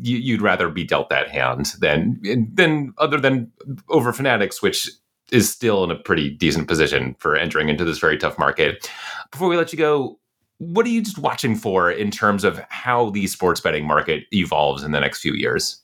you'd 0.02 0.42
rather 0.42 0.70
be 0.70 0.84
dealt 0.84 1.10
that 1.10 1.30
hand 1.30 1.74
than 1.80 2.20
than 2.54 2.94
other 2.98 3.20
than 3.20 3.52
over 3.90 4.12
Fanatics, 4.12 4.62
which 4.62 4.90
is 5.32 5.50
still 5.50 5.86
in 5.86 5.92
a 5.92 5.96
pretty 5.96 6.30
decent 6.30 6.68
position 6.68 7.16
for 7.20 7.38
entering 7.38 7.70
into 7.70 7.86
this 7.86 8.00
very 8.00 8.18
tough 8.18 8.38
market. 8.38 8.90
Before 9.32 9.48
we 9.48 9.56
let 9.56 9.72
you 9.72 9.78
go, 9.78 10.20
what 10.58 10.86
are 10.86 10.90
you 10.90 11.02
just 11.02 11.18
watching 11.18 11.56
for 11.56 11.90
in 11.90 12.12
terms 12.12 12.44
of 12.44 12.60
how 12.70 13.12
the 13.12 13.26
sports 13.28 13.62
betting 13.62 13.88
market 13.88 14.24
evolves 14.34 14.84
in 14.84 14.92
the 14.92 15.00
next 15.00 15.22
few 15.22 15.34
years? 15.34 15.82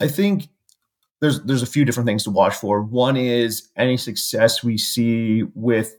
I 0.00 0.08
think 0.08 0.48
there's 1.20 1.42
there's 1.42 1.62
a 1.62 1.66
few 1.66 1.84
different 1.84 2.06
things 2.06 2.24
to 2.24 2.30
watch 2.30 2.54
for. 2.54 2.82
One 2.82 3.16
is 3.16 3.68
any 3.76 3.96
success 3.96 4.62
we 4.62 4.76
see 4.78 5.44
with 5.54 5.94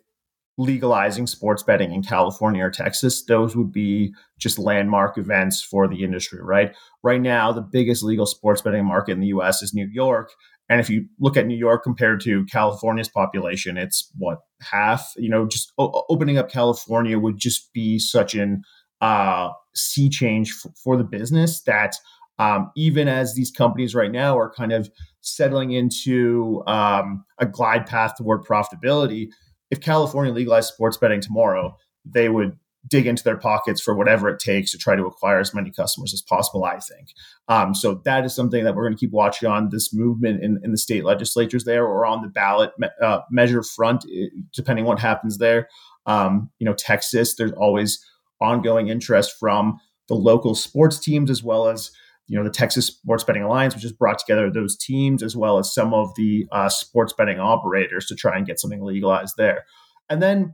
legalizing 0.58 1.28
sports 1.28 1.62
betting 1.62 1.94
in 1.94 2.02
California 2.02 2.64
or 2.64 2.72
Texas, 2.72 3.24
those 3.26 3.56
would 3.56 3.72
be 3.72 4.14
just 4.40 4.58
landmark 4.58 5.18
events 5.18 5.62
for 5.62 5.88
the 5.88 6.04
industry, 6.04 6.42
right? 6.42 6.76
Right 7.04 7.22
now, 7.22 7.52
the 7.52 7.62
biggest 7.62 8.04
legal 8.04 8.26
sports 8.26 8.62
betting 8.62 8.86
market 8.86 9.12
in 9.14 9.20
the 9.20 9.28
US 9.28 9.62
is 9.62 9.74
New 9.74 9.88
York. 9.88 10.32
And 10.70 10.82
if 10.82 10.90
you 10.90 11.06
look 11.20 11.38
at 11.38 11.46
New 11.46 11.56
York 11.56 11.84
compared 11.84 12.22
to 12.22 12.46
California's 12.46 13.08
population, 13.08 13.78
it's 13.78 14.12
what 14.18 14.40
half, 14.62 15.14
you 15.16 15.30
know, 15.30 15.46
just 15.48 15.72
o- 15.78 16.04
opening 16.10 16.38
up 16.38 16.52
California 16.52 17.18
would 17.18 17.38
just 17.38 17.72
be 17.72 18.00
such 18.00 18.34
an 18.34 18.64
uh, 19.00 19.50
sea 19.76 20.10
change 20.10 20.54
f- 20.66 20.72
for 20.84 20.98
the 20.98 21.04
business 21.04 21.62
that 21.62 21.96
um, 22.40 22.72
even 22.76 23.08
as 23.08 23.34
these 23.34 23.52
companies 23.52 23.96
right 23.96 24.12
now 24.12 24.38
are 24.38 24.52
kind 24.52 24.72
of 24.72 24.90
settling 25.22 25.72
into 25.72 26.64
um, 26.68 27.26
a 27.40 27.46
glide 27.46 27.86
path 27.86 28.16
toward 28.18 28.44
profitability, 28.44 29.30
if 29.72 29.82
California 29.82 30.34
legalized 30.34 30.74
sports 30.74 30.98
betting 30.98 31.22
tomorrow, 31.22 31.76
they 32.06 32.30
would 32.30 32.58
dig 32.88 33.06
into 33.06 33.24
their 33.24 33.38
pockets 33.38 33.82
for 33.82 33.96
whatever 33.96 34.30
it 34.30 34.40
takes 34.40 34.72
to 34.72 34.78
try 34.78 34.96
to 34.96 35.06
acquire 35.06 35.40
as 35.40 35.54
many 35.54 35.72
customers 35.72 36.14
as 36.14 36.22
possible, 36.22 36.64
I 36.64 36.80
think. 36.80 37.10
Um, 37.48 37.76
so 37.76 38.02
that 38.06 38.24
is 38.24 38.34
something 38.34 38.64
that 38.64 38.76
we're 38.76 38.84
going 38.84 38.96
to 38.96 39.00
keep 39.00 39.12
watching 39.12 39.50
on 39.50 39.70
this 39.70 39.94
movement 39.94 40.44
in, 40.44 40.60
in 40.64 40.72
the 40.72 40.78
state 40.78 41.04
legislatures 41.04 41.66
there 41.66 41.86
or 41.86 42.06
on 42.06 42.22
the 42.22 42.30
ballot 42.30 42.72
me- 42.78 42.88
uh, 43.02 43.22
measure 43.30 43.64
front, 43.64 44.06
depending 44.54 44.86
what 44.86 45.00
happens 45.00 45.38
there. 45.38 45.68
Um, 46.06 46.50
you 46.60 46.66
know, 46.66 46.74
Texas, 46.74 47.36
there's 47.36 47.52
always 47.54 48.04
ongoing 48.40 48.88
interest 48.88 49.36
from 49.38 49.78
the 50.08 50.16
local 50.16 50.56
sports 50.56 51.00
teams 51.00 51.30
as 51.30 51.44
well 51.44 51.68
as 51.68 51.92
you 52.28 52.38
know 52.38 52.44
the 52.44 52.50
Texas 52.50 52.88
Sports 52.88 53.24
Betting 53.24 53.44
Alliance, 53.44 53.74
which 53.74 53.84
has 53.84 53.94
brought 53.94 54.20
together 54.20 54.50
those 54.50 54.78
teams 54.78 55.24
as 55.24 55.36
well 55.36 55.58
as 55.58 55.74
some 55.74 55.94
of 55.94 56.14
the 56.16 56.46
uh, 56.52 56.70
sports 56.70 57.14
betting 57.14 57.40
operators 57.40 58.06
to 58.08 58.16
try 58.16 58.38
and 58.38 58.46
get 58.46 58.60
something 58.60 58.84
legalized 58.84 59.36
there. 59.38 59.66
And 60.10 60.22
then 60.22 60.54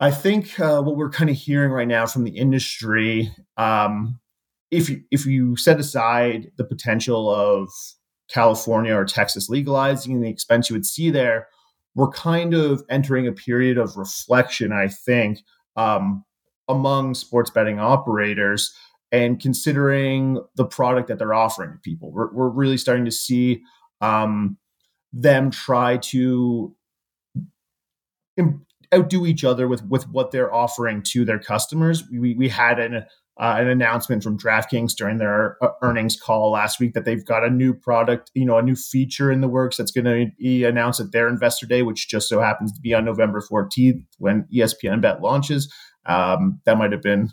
I 0.00 0.10
think 0.10 0.58
uh, 0.58 0.82
what 0.82 0.96
we're 0.96 1.10
kind 1.10 1.30
of 1.30 1.36
hearing 1.36 1.70
right 1.70 1.86
now 1.86 2.06
from 2.06 2.24
the 2.24 2.36
industry, 2.36 3.30
um, 3.56 4.18
if 4.70 4.88
you, 4.88 5.02
if 5.10 5.26
you 5.26 5.56
set 5.56 5.78
aside 5.78 6.50
the 6.56 6.64
potential 6.64 7.32
of 7.32 7.68
California 8.28 8.94
or 8.94 9.04
Texas 9.04 9.48
legalizing 9.48 10.20
the 10.20 10.28
expense 10.28 10.70
you 10.70 10.74
would 10.74 10.86
see 10.86 11.10
there, 11.10 11.48
we're 11.94 12.10
kind 12.10 12.54
of 12.54 12.82
entering 12.88 13.28
a 13.28 13.32
period 13.32 13.78
of 13.78 13.96
reflection. 13.96 14.72
I 14.72 14.88
think 14.88 15.40
um, 15.76 16.24
among 16.68 17.14
sports 17.14 17.50
betting 17.50 17.78
operators 17.78 18.74
and 19.12 19.38
considering 19.38 20.42
the 20.56 20.64
product 20.64 21.08
that 21.08 21.18
they're 21.18 21.34
offering 21.34 21.72
to 21.72 21.78
people. 21.78 22.10
We're, 22.10 22.32
we're 22.32 22.48
really 22.48 22.78
starting 22.78 23.04
to 23.04 23.12
see 23.12 23.62
um, 24.00 24.56
them 25.12 25.50
try 25.50 25.98
to 25.98 26.74
outdo 28.94 29.26
each 29.26 29.44
other 29.44 29.68
with 29.68 29.84
with 29.86 30.08
what 30.08 30.30
they're 30.30 30.52
offering 30.52 31.02
to 31.08 31.24
their 31.24 31.38
customers. 31.38 32.02
We, 32.10 32.34
we 32.34 32.48
had 32.48 32.80
an 32.80 33.04
uh, 33.38 33.56
an 33.58 33.68
announcement 33.68 34.22
from 34.22 34.38
DraftKings 34.38 34.94
during 34.94 35.18
their 35.18 35.56
uh, 35.62 35.70
earnings 35.82 36.20
call 36.20 36.50
last 36.50 36.78
week 36.78 36.92
that 36.92 37.04
they've 37.04 37.24
got 37.24 37.44
a 37.44 37.50
new 37.50 37.72
product, 37.72 38.30
you 38.34 38.44
know, 38.44 38.58
a 38.58 38.62
new 38.62 38.76
feature 38.76 39.32
in 39.32 39.40
the 39.40 39.48
works 39.48 39.78
that's 39.78 39.90
going 39.90 40.04
to 40.04 40.26
be 40.38 40.64
announced 40.64 41.00
at 41.00 41.12
their 41.12 41.28
Investor 41.28 41.66
Day, 41.66 41.82
which 41.82 42.08
just 42.08 42.28
so 42.28 42.40
happens 42.40 42.72
to 42.72 42.80
be 42.80 42.92
on 42.92 43.06
November 43.06 43.40
14th 43.40 44.04
when 44.18 44.46
ESPN 44.54 45.00
Bet 45.00 45.22
launches. 45.22 45.72
Um, 46.04 46.60
that 46.66 46.76
might 46.76 46.92
have 46.92 47.00
been 47.00 47.30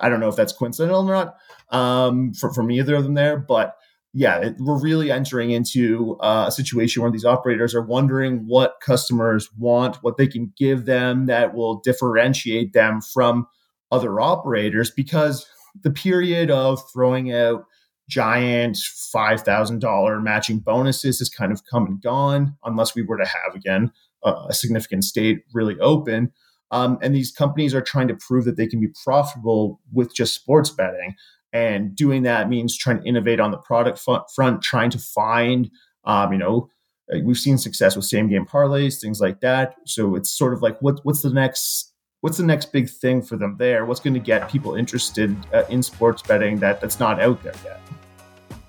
I 0.00 0.08
don't 0.08 0.20
know 0.20 0.28
if 0.28 0.36
that's 0.36 0.52
coincidental 0.52 1.08
or 1.08 1.14
not 1.14 1.36
um, 1.70 2.32
for, 2.34 2.52
from 2.52 2.70
either 2.70 2.94
of 2.94 3.04
them 3.04 3.14
there, 3.14 3.38
but 3.38 3.76
yeah, 4.12 4.38
it, 4.38 4.56
we're 4.58 4.80
really 4.80 5.10
entering 5.10 5.50
into 5.50 6.16
uh, 6.20 6.46
a 6.48 6.52
situation 6.52 7.02
where 7.02 7.10
these 7.10 7.24
operators 7.24 7.74
are 7.74 7.82
wondering 7.82 8.46
what 8.46 8.80
customers 8.80 9.50
want, 9.58 9.96
what 9.96 10.16
they 10.16 10.26
can 10.26 10.52
give 10.56 10.86
them 10.86 11.26
that 11.26 11.54
will 11.54 11.80
differentiate 11.80 12.72
them 12.72 13.00
from 13.00 13.46
other 13.92 14.20
operators 14.20 14.90
because 14.90 15.46
the 15.82 15.90
period 15.90 16.50
of 16.50 16.80
throwing 16.92 17.32
out 17.32 17.64
giant 18.08 18.76
$5,000 18.76 20.22
matching 20.22 20.60
bonuses 20.60 21.18
has 21.18 21.28
kind 21.28 21.52
of 21.52 21.62
come 21.70 21.86
and 21.86 22.00
gone, 22.00 22.56
unless 22.64 22.94
we 22.94 23.02
were 23.02 23.18
to 23.18 23.26
have, 23.26 23.54
again, 23.54 23.90
a 24.24 24.52
significant 24.52 25.04
state 25.04 25.44
really 25.52 25.78
open. 25.80 26.32
Um, 26.70 26.98
and 27.00 27.14
these 27.14 27.30
companies 27.30 27.74
are 27.74 27.80
trying 27.80 28.08
to 28.08 28.16
prove 28.16 28.44
that 28.44 28.56
they 28.56 28.66
can 28.66 28.80
be 28.80 28.88
profitable 29.04 29.80
with 29.92 30.14
just 30.14 30.34
sports 30.34 30.70
betting. 30.70 31.14
And 31.52 31.94
doing 31.94 32.22
that 32.24 32.48
means 32.48 32.76
trying 32.76 33.00
to 33.00 33.04
innovate 33.04 33.40
on 33.40 33.50
the 33.50 33.58
product 33.58 33.98
front, 33.98 34.62
trying 34.62 34.90
to 34.90 34.98
find, 34.98 35.70
um, 36.04 36.32
you 36.32 36.38
know, 36.38 36.68
uh, 37.12 37.18
we've 37.24 37.38
seen 37.38 37.56
success 37.56 37.96
with 37.96 38.04
same 38.04 38.28
game 38.28 38.46
parlays, 38.46 39.00
things 39.00 39.20
like 39.20 39.40
that. 39.40 39.76
So 39.86 40.16
it's 40.16 40.30
sort 40.30 40.52
of 40.52 40.62
like, 40.62 40.80
what, 40.82 41.00
what's 41.04 41.22
the 41.22 41.30
next? 41.30 41.92
What's 42.22 42.38
the 42.38 42.44
next 42.44 42.72
big 42.72 42.90
thing 42.90 43.22
for 43.22 43.36
them 43.36 43.56
there? 43.58 43.84
What's 43.84 44.00
going 44.00 44.14
to 44.14 44.20
get 44.20 44.48
people 44.48 44.74
interested 44.74 45.36
uh, 45.52 45.62
in 45.68 45.82
sports 45.82 46.22
betting 46.22 46.58
that 46.58 46.80
that's 46.80 46.98
not 46.98 47.20
out 47.20 47.40
there 47.42 47.54
yet? 47.62 47.80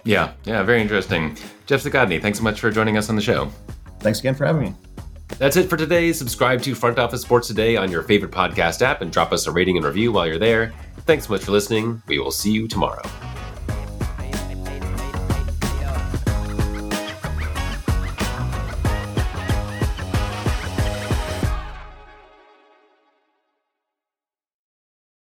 Yeah, 0.04 0.34
yeah, 0.44 0.62
very 0.64 0.82
interesting. 0.82 1.36
Geoff 1.66 1.82
Zochodne, 1.82 2.22
thanks 2.22 2.38
so 2.38 2.44
much 2.44 2.60
for 2.60 2.70
joining 2.70 2.98
us 2.98 3.10
on 3.10 3.16
the 3.16 3.22
show. 3.22 3.50
Thanks 4.00 4.20
again 4.20 4.36
for 4.36 4.46
having 4.46 4.62
me. 4.62 4.87
That's 5.38 5.56
it 5.56 5.70
for 5.70 5.78
today. 5.78 6.14
Subscribe 6.14 6.62
to 6.64 6.74
Front 6.74 6.98
Office 6.98 7.22
Sports 7.22 7.48
Today 7.48 7.78
on 7.78 7.92
your 7.92 8.02
favorite 8.04 8.32
podcast 8.32 8.82
app 8.82 9.02
and 9.02 9.12
drop 9.12 9.32
us 9.32 9.46
a 9.46 9.52
rating 9.52 9.78
and 9.78 9.86
review 9.86 10.12
while 10.12 10.26
you're 10.26 10.40
there. 10.40 10.74
Thanks 11.02 11.28
so 11.28 11.34
much 11.34 11.44
for 11.44 11.52
listening. 11.52 12.02
We 12.08 12.20
will 12.20 12.32
see 12.32 12.52
you 12.52 12.68
tomorrow. 12.68 13.04